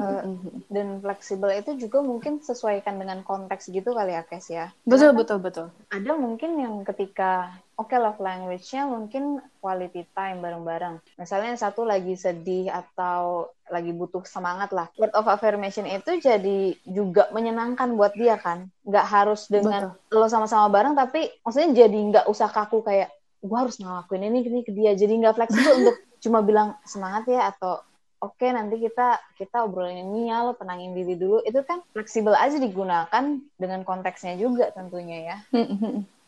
uh, 0.00 0.24
dan 0.72 1.04
fleksibel 1.04 1.52
itu 1.52 1.76
juga 1.76 2.00
mungkin 2.00 2.40
sesuaikan 2.40 2.96
dengan 2.96 3.20
konteks 3.20 3.68
gitu 3.68 3.92
kali 3.92 4.16
ya 4.16 4.24
Kes 4.24 4.48
ya 4.48 4.72
betul 4.88 5.12
betul 5.12 5.38
betul 5.38 5.66
ada 5.92 6.12
mungkin 6.16 6.56
yang 6.56 6.80
ketika 6.88 7.60
oke 7.80 7.88
okay, 7.88 7.96
love 7.96 8.20
language-nya 8.20 8.84
mungkin 8.84 9.40
quality 9.64 10.04
time 10.12 10.44
bareng-bareng. 10.44 11.00
Misalnya 11.16 11.56
yang 11.56 11.62
satu 11.64 11.88
lagi 11.88 12.12
sedih 12.12 12.68
atau 12.68 13.48
lagi 13.72 13.96
butuh 13.96 14.20
semangat 14.28 14.68
lah. 14.76 14.92
Word 15.00 15.16
of 15.16 15.24
affirmation 15.24 15.88
itu 15.88 16.20
jadi 16.20 16.76
juga 16.84 17.32
menyenangkan 17.32 17.96
buat 17.96 18.12
dia 18.12 18.36
kan. 18.36 18.68
Nggak 18.84 19.06
harus 19.08 19.48
dengan 19.48 19.96
Betul. 19.96 20.20
lo 20.20 20.28
sama-sama 20.28 20.68
bareng, 20.68 20.92
tapi 20.92 21.32
maksudnya 21.40 21.88
jadi 21.88 21.98
nggak 22.12 22.26
usah 22.28 22.52
kaku 22.52 22.84
kayak 22.84 23.08
gue 23.40 23.56
harus 23.56 23.80
ngelakuin 23.80 24.28
ini, 24.28 24.44
ini 24.44 24.60
ke 24.60 24.76
dia. 24.76 24.92
Jadi 24.92 25.16
nggak 25.16 25.40
fleksibel 25.40 25.72
untuk 25.80 25.96
cuma 26.20 26.44
bilang 26.44 26.76
semangat 26.84 27.24
ya 27.32 27.48
atau 27.48 27.80
oke 28.20 28.36
okay, 28.36 28.52
nanti 28.52 28.76
kita 28.76 29.16
kita 29.40 29.64
obrolin 29.64 30.04
ini 30.12 30.28
ya 30.28 30.44
lo 30.44 30.52
tenangin 30.52 30.92
diri 30.92 31.16
dulu. 31.16 31.40
Itu 31.42 31.64
kan 31.64 31.80
fleksibel 31.96 32.36
aja 32.36 32.60
digunakan 32.60 33.24
dengan 33.56 33.80
konteksnya 33.82 34.36
juga 34.36 34.68
tentunya 34.70 35.34
ya. 35.34 35.36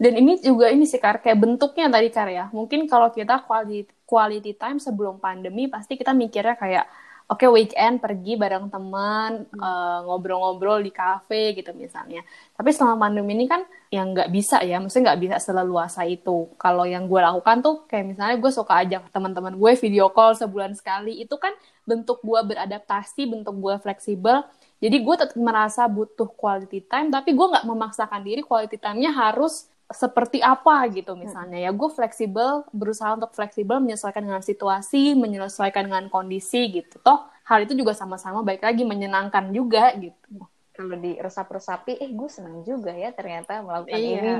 Dan 0.02 0.12
ini 0.18 0.40
juga 0.42 0.72
ini 0.72 0.88
sih 0.88 0.98
kar 0.98 1.22
kayak 1.22 1.38
bentuknya 1.38 1.86
tadi 1.92 2.08
kar 2.10 2.28
ya. 2.32 2.48
Mungkin 2.50 2.88
kalau 2.90 3.12
kita 3.12 3.44
quality 3.44 3.86
quality 4.08 4.52
time 4.56 4.80
sebelum 4.80 5.20
pandemi 5.22 5.70
pasti 5.70 5.94
kita 5.94 6.10
mikirnya 6.16 6.58
kayak 6.58 6.84
oke 7.32 7.40
okay, 7.40 7.48
weekend 7.48 8.04
pergi 8.04 8.36
bareng 8.36 8.68
teman 8.68 9.48
hmm. 9.48 9.56
uh, 9.56 10.04
ngobrol-ngobrol 10.04 10.84
di 10.84 10.92
kafe 10.92 11.56
gitu 11.56 11.72
misalnya. 11.72 12.20
Tapi 12.52 12.68
selama 12.76 13.08
pandemi 13.08 13.32
ini 13.32 13.48
kan 13.48 13.64
yang 13.88 14.12
nggak 14.12 14.28
bisa 14.28 14.60
ya 14.60 14.76
maksudnya 14.76 15.12
nggak 15.12 15.20
bisa 15.24 15.36
seleluasa 15.40 16.04
itu. 16.04 16.52
Kalau 16.60 16.84
yang 16.84 17.08
gue 17.08 17.20
lakukan 17.24 17.64
tuh 17.64 17.88
kayak 17.88 18.12
misalnya 18.12 18.36
gue 18.36 18.52
suka 18.52 18.84
ajak 18.84 19.08
teman-teman 19.08 19.56
gue 19.56 19.72
video 19.80 20.12
call 20.12 20.36
sebulan 20.36 20.76
sekali. 20.76 21.24
Itu 21.24 21.40
kan 21.40 21.56
bentuk 21.88 22.20
gue 22.20 22.40
beradaptasi 22.52 23.24
bentuk 23.24 23.56
gue 23.56 23.74
fleksibel. 23.80 24.44
Jadi 24.82 24.96
gue 25.00 25.14
tetap 25.16 25.38
merasa 25.40 25.88
butuh 25.88 26.28
quality 26.36 26.84
time 26.84 27.08
tapi 27.08 27.32
gue 27.32 27.46
nggak 27.48 27.64
memaksakan 27.64 28.20
diri 28.20 28.44
quality 28.44 28.76
time-nya 28.76 29.08
harus 29.08 29.72
seperti 29.92 30.40
apa 30.40 30.88
gitu 30.90 31.14
misalnya. 31.14 31.60
Ya 31.60 31.70
gue 31.70 31.90
fleksibel 31.92 32.64
berusaha 32.72 33.14
untuk 33.16 33.32
fleksibel 33.32 33.78
menyesuaikan 33.78 34.24
dengan 34.24 34.42
situasi 34.42 35.14
menyesuaikan 35.14 35.88
dengan 35.88 36.08
kondisi 36.10 36.68
gitu. 36.82 36.98
Toh 37.00 37.28
hal 37.46 37.64
itu 37.64 37.76
juga 37.76 37.92
sama-sama 37.92 38.40
baik 38.42 38.64
lagi 38.64 38.82
menyenangkan 38.82 39.52
juga 39.52 39.92
gitu. 39.96 40.48
Kalau 40.72 40.96
di 40.96 41.20
resap-resapi 41.20 42.00
eh 42.00 42.10
gue 42.10 42.28
senang 42.32 42.64
juga 42.64 42.96
ya 42.96 43.12
ternyata 43.12 43.60
melakukan 43.60 44.00
iya. 44.00 44.18
ini 44.18 44.32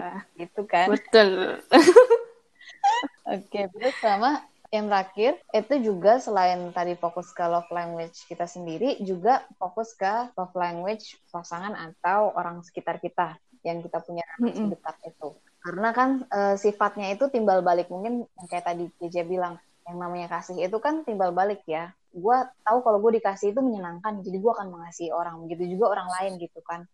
gitu 0.49 0.65
kan. 0.65 0.89
Betul. 0.89 1.61
Oke 3.37 3.69
terus 3.71 3.97
sama 4.03 4.43
yang 4.73 4.89
terakhir 4.89 5.37
itu 5.53 5.93
juga 5.93 6.17
selain 6.17 6.73
tadi 6.73 6.97
fokus 6.97 7.29
ke 7.37 7.45
love 7.45 7.69
language 7.69 8.25
kita 8.25 8.49
sendiri 8.49 8.97
juga 9.05 9.45
fokus 9.61 9.93
ke 9.93 10.33
love 10.33 10.57
language 10.57 11.21
pasangan 11.29 11.77
atau 11.77 12.33
orang 12.33 12.65
sekitar 12.65 12.97
kita 12.97 13.37
yang 13.63 13.79
kita 13.83 13.99
punya 14.03 14.25
mm 14.39 14.71
dekat 14.75 14.97
itu. 15.07 15.29
Karena 15.63 15.89
kan 15.95 16.27
e, 16.27 16.41
sifatnya 16.59 17.15
itu 17.15 17.31
timbal 17.31 17.63
balik 17.63 17.87
mungkin 17.87 18.27
yang 18.27 18.47
kayak 18.51 18.67
tadi 18.67 18.85
JJ 18.99 19.27
bilang 19.31 19.55
yang 19.87 19.97
namanya 19.99 20.27
kasih 20.31 20.59
itu 20.59 20.79
kan 20.83 21.07
timbal 21.07 21.31
balik 21.31 21.63
ya. 21.67 21.95
Gue 22.13 22.37
tahu 22.63 22.79
kalau 22.85 22.99
gue 23.01 23.19
dikasih 23.19 23.57
itu 23.57 23.61
menyenangkan, 23.65 24.21
jadi 24.21 24.37
gue 24.37 24.53
akan 24.53 24.69
mengasihi 24.69 25.11
orang. 25.11 25.43
Begitu 25.49 25.77
juga 25.77 25.97
orang 25.97 26.09
lain 26.21 26.33
gitu 26.39 26.61
kan. 26.63 26.85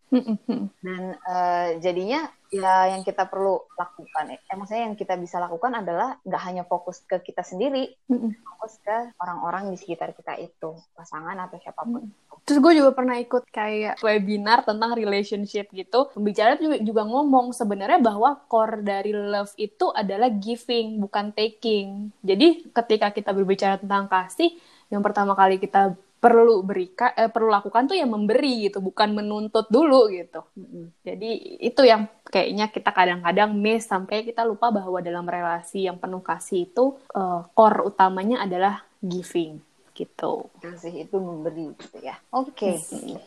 Dan 0.87 1.03
e, 1.19 1.37
jadinya 1.83 2.31
ya 2.49 2.89
yang 2.89 3.05
kita 3.05 3.29
perlu 3.29 3.61
lakukan, 3.77 4.33
eh, 4.33 4.41
maksudnya 4.57 4.89
yang 4.89 4.97
kita 4.97 5.21
bisa 5.21 5.37
lakukan 5.37 5.85
adalah 5.85 6.17
nggak 6.25 6.43
hanya 6.49 6.65
fokus 6.65 7.05
ke 7.05 7.21
kita 7.21 7.45
sendiri, 7.45 7.93
fokus 8.41 8.81
ke 8.81 9.13
orang-orang 9.21 9.69
di 9.69 9.77
sekitar 9.77 10.17
kita 10.17 10.33
itu, 10.41 10.73
pasangan 10.97 11.37
atau 11.37 11.61
siapa 11.61 11.85
pun. 11.85 12.09
Terus 12.49 12.65
gue 12.65 12.81
juga 12.81 12.97
pernah 12.97 13.21
ikut 13.21 13.45
kayak 13.53 14.01
webinar 14.01 14.65
tentang 14.65 14.97
relationship 14.97 15.69
gitu. 15.69 16.09
Pembicara 16.17 16.57
juga, 16.57 16.81
juga 16.81 17.03
ngomong 17.05 17.53
sebenarnya 17.53 18.01
bahwa 18.01 18.41
core 18.49 18.81
dari 18.81 19.13
love 19.13 19.53
itu 19.61 19.93
adalah 19.93 20.33
giving, 20.33 20.97
bukan 20.97 21.37
taking. 21.37 22.09
Jadi 22.25 22.73
ketika 22.73 23.13
kita 23.13 23.37
berbicara 23.37 23.77
tentang 23.77 24.09
kasih, 24.09 24.57
yang 24.89 25.05
pertama 25.05 25.37
kali 25.37 25.61
kita 25.61 25.97
perlu 26.19 26.67
berikan 26.67 27.15
eh, 27.15 27.31
perlu 27.31 27.47
lakukan 27.47 27.87
tuh 27.87 27.95
yang 27.95 28.11
memberi 28.11 28.67
gitu 28.67 28.83
bukan 28.83 29.15
menuntut 29.15 29.71
dulu 29.71 30.11
gitu 30.11 30.43
mm-hmm. 30.59 30.85
jadi 31.07 31.31
itu 31.63 31.83
yang 31.87 32.11
kayaknya 32.27 32.67
kita 32.75 32.91
kadang-kadang 32.91 33.55
miss 33.55 33.87
sampai 33.87 34.27
kita 34.27 34.43
lupa 34.43 34.75
bahwa 34.75 34.99
dalam 34.99 35.23
relasi 35.23 35.87
yang 35.87 36.03
penuh 36.03 36.21
kasih 36.21 36.67
itu 36.67 36.99
uh, 37.15 37.47
core 37.55 37.87
utamanya 37.87 38.43
adalah 38.43 38.83
giving 38.99 39.63
gitu. 39.99 40.47
Kasih 40.63 41.11
itu 41.11 41.17
memberi 41.19 41.75
gitu 41.75 41.99
ya. 41.99 42.15
Oke. 42.31 42.79
Okay. 42.79 42.95
Hmm. 42.95 43.19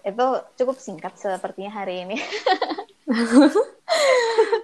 Itu 0.00 0.26
cukup 0.56 0.80
singkat 0.80 1.20
sepertinya 1.20 1.84
hari 1.84 2.08
ini. 2.08 2.16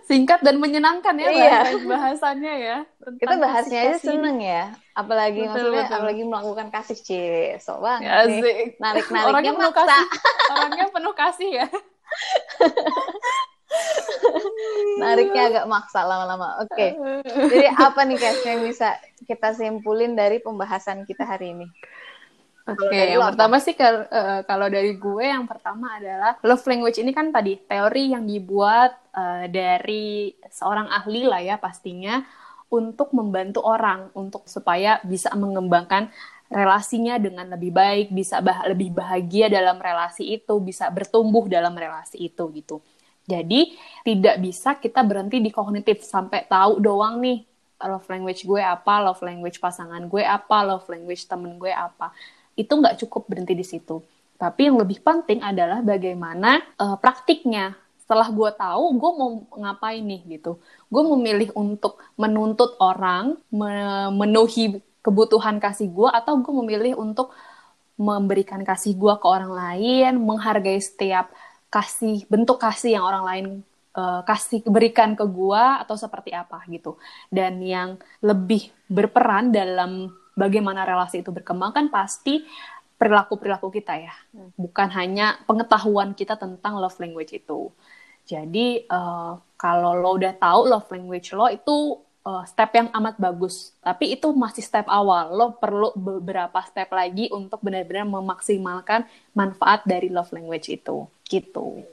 singkat 0.07 0.40
dan 0.40 0.62
menyenangkan 0.62 1.18
ya 1.18 1.29
iya. 1.31 1.59
bahasannya 1.83 2.55
ya. 2.62 2.79
Kita 3.18 3.35
bahasnya 3.37 3.79
aja 3.90 3.99
seneng 3.99 4.38
ya. 4.38 4.70
Apalagi 4.94 5.44
betul, 5.44 5.51
maksudnya 5.53 5.83
betul. 5.85 5.96
apalagi 5.99 6.22
melakukan 6.25 6.68
kasih 6.70 6.99
c 7.03 7.11
so 7.59 7.83
banget. 7.83 8.07
Ya, 8.07 8.25
Narik-nariknya 8.25 9.20
orangnya 9.27 9.53
penuh 9.59 9.75
kasih. 9.75 10.07
Orangnya 10.55 10.87
penuh 10.94 11.14
kasih 11.14 11.51
ya. 11.51 11.66
Nariknya 15.03 15.42
agak 15.53 15.66
maksa 15.66 16.07
lama-lama. 16.07 16.62
Oke. 16.62 16.94
Okay. 16.94 17.51
Jadi 17.51 17.66
apa 17.75 18.01
nih 18.07 18.16
guys 18.16 18.40
yang 18.46 18.62
bisa 18.62 18.94
kita 19.27 19.53
simpulin 19.59 20.14
dari 20.14 20.38
pembahasan 20.38 21.03
kita 21.05 21.27
hari 21.27 21.53
ini? 21.53 21.66
Oke, 22.67 22.91
okay, 22.91 23.15
yang 23.15 23.23
pertama 23.31 23.63
sih 23.63 23.79
uh, 23.79 24.43
kalau 24.43 24.67
dari 24.67 24.99
gue 24.99 25.23
yang 25.23 25.47
pertama 25.47 26.03
adalah 26.03 26.35
love 26.43 26.67
language 26.67 26.99
ini 26.99 27.15
kan 27.15 27.31
tadi 27.31 27.55
teori 27.63 28.11
yang 28.11 28.27
dibuat 28.27 29.15
uh, 29.15 29.47
dari 29.47 30.35
seorang 30.51 30.91
ahli 30.91 31.31
lah 31.31 31.39
ya 31.39 31.63
pastinya 31.63 32.27
untuk 32.67 33.15
membantu 33.15 33.63
orang 33.63 34.11
untuk 34.19 34.51
supaya 34.51 34.99
bisa 35.07 35.31
mengembangkan 35.39 36.11
relasinya 36.51 37.23
dengan 37.23 37.55
lebih 37.55 37.71
baik, 37.71 38.11
bisa 38.11 38.43
bah 38.43 38.67
lebih 38.67 38.91
bahagia 38.95 39.47
dalam 39.47 39.79
relasi 39.79 40.27
itu, 40.35 40.59
bisa 40.59 40.91
bertumbuh 40.91 41.47
dalam 41.47 41.75
relasi 41.75 42.19
itu 42.19 42.51
gitu. 42.51 42.83
Jadi 43.27 43.79
tidak 44.07 44.43
bisa 44.43 44.79
kita 44.79 45.07
berhenti 45.07 45.43
di 45.43 45.51
kognitif 45.51 46.03
sampai 46.03 46.47
tahu 46.47 46.79
doang 46.79 47.19
nih 47.23 47.43
love 47.83 48.07
language 48.09 48.47
gue 48.47 48.63
apa, 48.63 49.03
love 49.03 49.23
language 49.23 49.59
pasangan 49.59 50.07
gue 50.07 50.23
apa, 50.23 50.57
love 50.63 50.87
language 50.87 51.27
temen 51.27 51.59
gue 51.59 51.71
apa. 51.71 52.15
Itu 52.59 52.81
nggak 52.81 53.05
cukup 53.05 53.29
berhenti 53.29 53.55
di 53.55 53.66
situ. 53.66 54.03
Tapi 54.37 54.69
yang 54.69 54.77
lebih 54.77 55.01
penting 55.01 55.40
adalah 55.40 55.81
bagaimana 55.81 56.61
uh, 56.77 56.97
praktiknya. 57.01 57.77
Setelah 58.03 58.29
gue 58.31 58.51
tahu, 58.55 58.85
gue 58.97 59.11
mau 59.16 59.31
ngapain 59.57 60.01
nih 60.01 60.38
gitu. 60.38 60.61
Gue 60.88 61.03
memilih 61.16 61.51
untuk 61.57 62.01
menuntut 62.14 62.77
orang, 62.81 63.37
memenuhi 63.51 64.79
kebutuhan 65.01 65.59
kasih 65.61 65.90
gue, 65.90 66.09
atau 66.11 66.38
gue 66.38 66.55
memilih 66.64 66.97
untuk 67.01 67.35
memberikan 67.97 68.61
kasih 68.62 68.95
gue 68.95 69.14
ke 69.16 69.27
orang 69.27 69.53
lain, 69.53 70.12
menghargai 70.21 70.79
setiap 70.79 71.33
kasih 71.73 72.25
bentuk 72.31 72.62
kasih 72.62 73.01
yang 73.01 73.05
orang 73.05 73.25
lain 73.27 73.47
uh, 73.97 74.21
kasih 74.23 74.62
berikan 74.69 75.19
ke 75.19 75.25
gua 75.27 75.83
atau 75.83 75.99
seperti 75.99 76.31
apa 76.37 76.62
gitu 76.71 77.01
dan 77.33 77.59
yang 77.64 77.99
lebih 78.23 78.71
berperan 78.87 79.51
dalam 79.51 80.12
bagaimana 80.37 80.85
relasi 80.85 81.25
itu 81.25 81.33
berkembang 81.33 81.72
kan 81.72 81.88
pasti 81.88 82.44
perilaku 82.96 83.40
perilaku 83.40 83.72
kita 83.72 83.96
ya 83.96 84.14
hmm. 84.37 84.55
bukan 84.55 84.88
hanya 84.94 85.40
pengetahuan 85.49 86.12
kita 86.12 86.37
tentang 86.37 86.77
love 86.77 86.96
language 87.01 87.35
itu 87.35 87.72
jadi 88.27 88.85
uh, 88.87 89.40
kalau 89.57 89.96
lo 89.96 90.20
udah 90.20 90.35
tahu 90.37 90.68
love 90.68 90.90
language 90.92 91.33
lo 91.33 91.49
itu 91.49 92.07
uh, 92.27 92.42
step 92.42 92.75
yang 92.75 92.88
amat 92.90 93.14
bagus. 93.22 93.70
Tapi 93.79 94.18
itu 94.18 94.35
masih 94.35 94.66
step 94.66 94.90
awal. 94.90 95.31
Lo 95.31 95.55
perlu 95.55 95.94
beberapa 95.94 96.59
step 96.66 96.90
lagi 96.90 97.31
untuk 97.31 97.62
benar-benar 97.62 98.05
memaksimalkan 98.11 99.07
manfaat 99.31 99.87
dari 99.87 100.11
love 100.11 100.35
language 100.35 100.75
itu. 100.75 101.07
Gitu. 101.31 101.87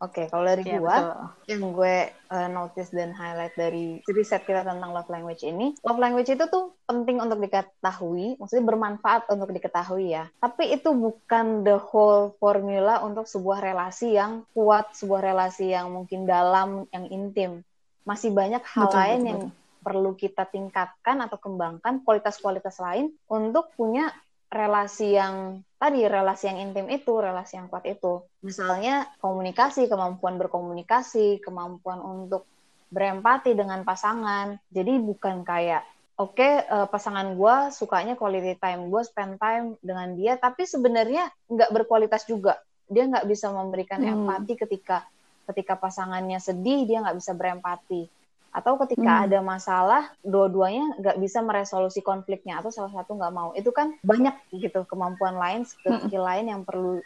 Oke, 0.00 0.24
okay, 0.24 0.32
kalau 0.32 0.48
dari 0.48 0.64
ya, 0.64 0.80
gue, 0.80 0.96
yang 1.44 1.76
gue 1.76 2.08
uh, 2.32 2.48
notice 2.48 2.88
dan 2.88 3.12
highlight 3.12 3.52
dari 3.52 4.00
riset 4.08 4.48
kita 4.48 4.64
tentang 4.64 4.96
love 4.96 5.12
language 5.12 5.44
ini, 5.44 5.76
love 5.84 6.00
language 6.00 6.32
itu 6.32 6.40
tuh 6.48 6.72
penting 6.88 7.20
untuk 7.20 7.36
diketahui, 7.36 8.40
maksudnya 8.40 8.64
bermanfaat 8.64 9.28
untuk 9.28 9.52
diketahui 9.52 10.16
ya. 10.16 10.32
Tapi 10.40 10.72
itu 10.72 10.88
bukan 10.96 11.68
the 11.68 11.76
whole 11.76 12.32
formula 12.40 13.04
untuk 13.04 13.28
sebuah 13.28 13.60
relasi 13.60 14.16
yang 14.16 14.48
kuat, 14.56 14.96
sebuah 14.96 15.20
relasi 15.20 15.76
yang 15.76 15.92
mungkin 15.92 16.24
dalam, 16.24 16.88
yang 16.96 17.04
intim. 17.12 17.60
Masih 18.08 18.32
banyak 18.32 18.64
hal 18.64 18.88
betul, 18.88 18.96
lain 18.96 19.20
betul, 19.20 19.28
yang 19.28 19.40
betul 19.52 19.58
perlu 19.80 20.12
kita 20.12 20.44
tingkatkan 20.44 21.24
atau 21.24 21.40
kembangkan 21.40 22.04
kualitas-kualitas 22.04 22.78
lain 22.84 23.16
untuk 23.26 23.72
punya 23.74 24.12
relasi 24.52 25.16
yang 25.16 25.64
tadi 25.80 26.04
relasi 26.04 26.52
yang 26.52 26.70
intim 26.70 26.86
itu, 26.92 27.16
relasi 27.16 27.56
yang 27.56 27.72
kuat 27.72 27.88
itu. 27.88 28.20
Misalnya 28.44 29.08
komunikasi, 29.24 29.88
kemampuan 29.88 30.36
berkomunikasi, 30.36 31.40
kemampuan 31.40 32.04
untuk 32.04 32.44
berempati 32.92 33.56
dengan 33.56 33.80
pasangan. 33.80 34.60
Jadi 34.68 35.00
bukan 35.00 35.40
kayak 35.40 35.88
oke 36.20 36.36
okay, 36.36 36.60
uh, 36.68 36.84
eh, 36.84 36.86
pasangan 36.92 37.32
gue 37.32 37.56
sukanya 37.72 38.12
quality 38.20 38.60
time, 38.60 38.92
gue 38.92 39.02
spend 39.08 39.40
time 39.40 39.80
dengan 39.80 40.12
dia, 40.12 40.36
tapi 40.36 40.68
sebenarnya 40.68 41.32
nggak 41.48 41.72
berkualitas 41.72 42.28
juga. 42.28 42.60
Dia 42.84 43.08
nggak 43.08 43.24
bisa 43.24 43.48
memberikan 43.48 44.04
hmm. 44.04 44.12
empati 44.12 44.60
ketika 44.60 45.08
ketika 45.48 45.80
pasangannya 45.80 46.38
sedih, 46.38 46.84
dia 46.84 47.00
nggak 47.00 47.16
bisa 47.16 47.32
berempati 47.32 48.19
atau 48.50 48.74
ketika 48.82 49.22
hmm. 49.22 49.24
ada 49.30 49.38
masalah 49.46 50.02
dua-duanya 50.26 50.98
nggak 50.98 51.16
bisa 51.22 51.38
meresolusi 51.38 52.02
konfliknya 52.02 52.58
atau 52.58 52.74
salah 52.74 52.90
satu 52.90 53.14
nggak 53.14 53.34
mau 53.34 53.54
itu 53.54 53.70
kan 53.70 53.94
banyak 54.02 54.34
gitu 54.50 54.82
kemampuan 54.90 55.38
lain 55.38 55.62
skill 55.62 56.02
hmm. 56.02 56.10
lain 56.10 56.46
yang 56.50 56.62
perlu 56.66 56.98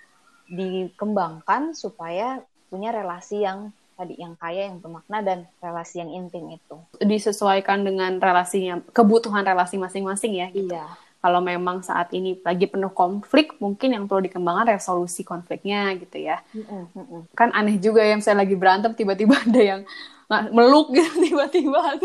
dikembangkan 0.48 1.76
supaya 1.76 2.40
punya 2.72 2.92
relasi 2.92 3.44
yang 3.44 3.72
tadi 3.94 4.18
yang 4.18 4.34
kaya 4.34 4.72
yang 4.72 4.82
bermakna 4.82 5.22
dan 5.22 5.38
relasi 5.62 6.02
yang 6.02 6.10
intim 6.10 6.50
itu 6.50 6.76
disesuaikan 6.98 7.86
dengan 7.86 8.18
relasinya 8.18 8.82
kebutuhan 8.90 9.46
relasi 9.46 9.78
masing-masing 9.78 10.32
ya 10.34 10.48
gitu. 10.50 10.74
iya 10.74 10.88
kalau 11.24 11.40
memang 11.40 11.80
saat 11.80 12.12
ini 12.12 12.36
lagi 12.44 12.68
penuh 12.68 12.92
konflik 12.92 13.56
mungkin 13.56 13.96
yang 13.96 14.04
perlu 14.04 14.28
dikembangkan 14.28 14.76
resolusi 14.76 15.24
konfliknya 15.24 15.96
gitu 15.96 16.20
ya 16.20 16.44
mm 16.52 16.92
-mm. 16.92 17.20
kan 17.32 17.48
aneh 17.56 17.80
juga 17.80 18.04
ya 18.04 18.12
saya 18.20 18.44
lagi 18.44 18.52
berantem 18.52 18.92
tiba-tiba 18.92 19.32
ada 19.48 19.60
yang 19.62 19.80
meluk 20.28 20.90
gitu 20.92 21.20
tiba-tiba 21.30 22.00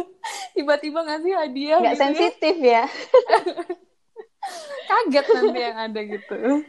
tiba-tiba 0.53 0.99
ngasih 1.07 1.33
hadiah 1.33 1.77
nggak 1.79 1.95
gitu 1.95 2.03
ya. 2.03 2.05
sensitif 2.05 2.55
ya, 2.59 2.83
kaget 4.89 5.25
nanti 5.29 5.59
yang 5.59 5.77
ada 5.77 6.01
gitu. 6.01 6.39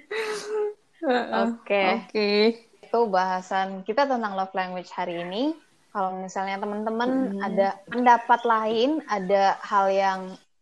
Oke. 1.01 1.09
Okay. 1.09 1.41
Oke. 1.41 1.87
Okay. 2.11 2.41
Itu 2.85 3.01
bahasan 3.09 3.87
kita 3.87 4.05
tentang 4.05 4.37
love 4.37 4.53
language 4.53 4.91
hari 4.93 5.23
ini. 5.25 5.57
Kalau 5.91 6.23
misalnya 6.23 6.63
teman-teman 6.63 7.35
hmm. 7.35 7.41
ada 7.43 7.69
pendapat 7.91 8.41
lain, 8.47 9.03
ada 9.11 9.59
hal 9.59 9.91
yang 9.91 10.21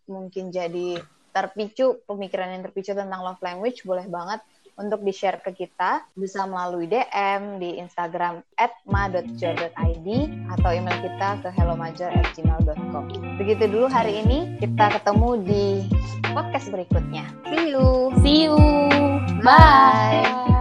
mungkin 0.08 0.48
jadi 0.48 1.04
terpicu, 1.36 2.00
pemikiran 2.08 2.56
yang 2.56 2.64
terpicu 2.64 2.96
tentang 2.96 3.20
love 3.20 3.42
language, 3.44 3.84
boleh 3.84 4.08
banget 4.08 4.40
untuk 4.78 5.02
di-share 5.02 5.42
ke 5.42 5.52
kita 5.52 6.06
bisa 6.14 6.46
melalui 6.46 6.86
DM 6.86 7.58
di 7.58 7.76
Instagram 7.82 8.40
at 8.56 8.72
ma.jor.id 8.86 10.08
atau 10.54 10.70
email 10.70 10.98
kita 11.02 11.42
ke 11.42 11.48
hellomajor@gmail.com. 11.52 13.04
Begitu 13.36 13.64
dulu 13.66 13.90
hari 13.90 14.22
ini, 14.22 14.56
kita 14.62 15.02
ketemu 15.02 15.28
di 15.42 15.64
podcast 16.30 16.70
berikutnya. 16.70 17.26
See 17.50 17.74
you. 17.74 18.14
See 18.22 18.38
you. 18.46 18.56
Bye. 19.42 20.57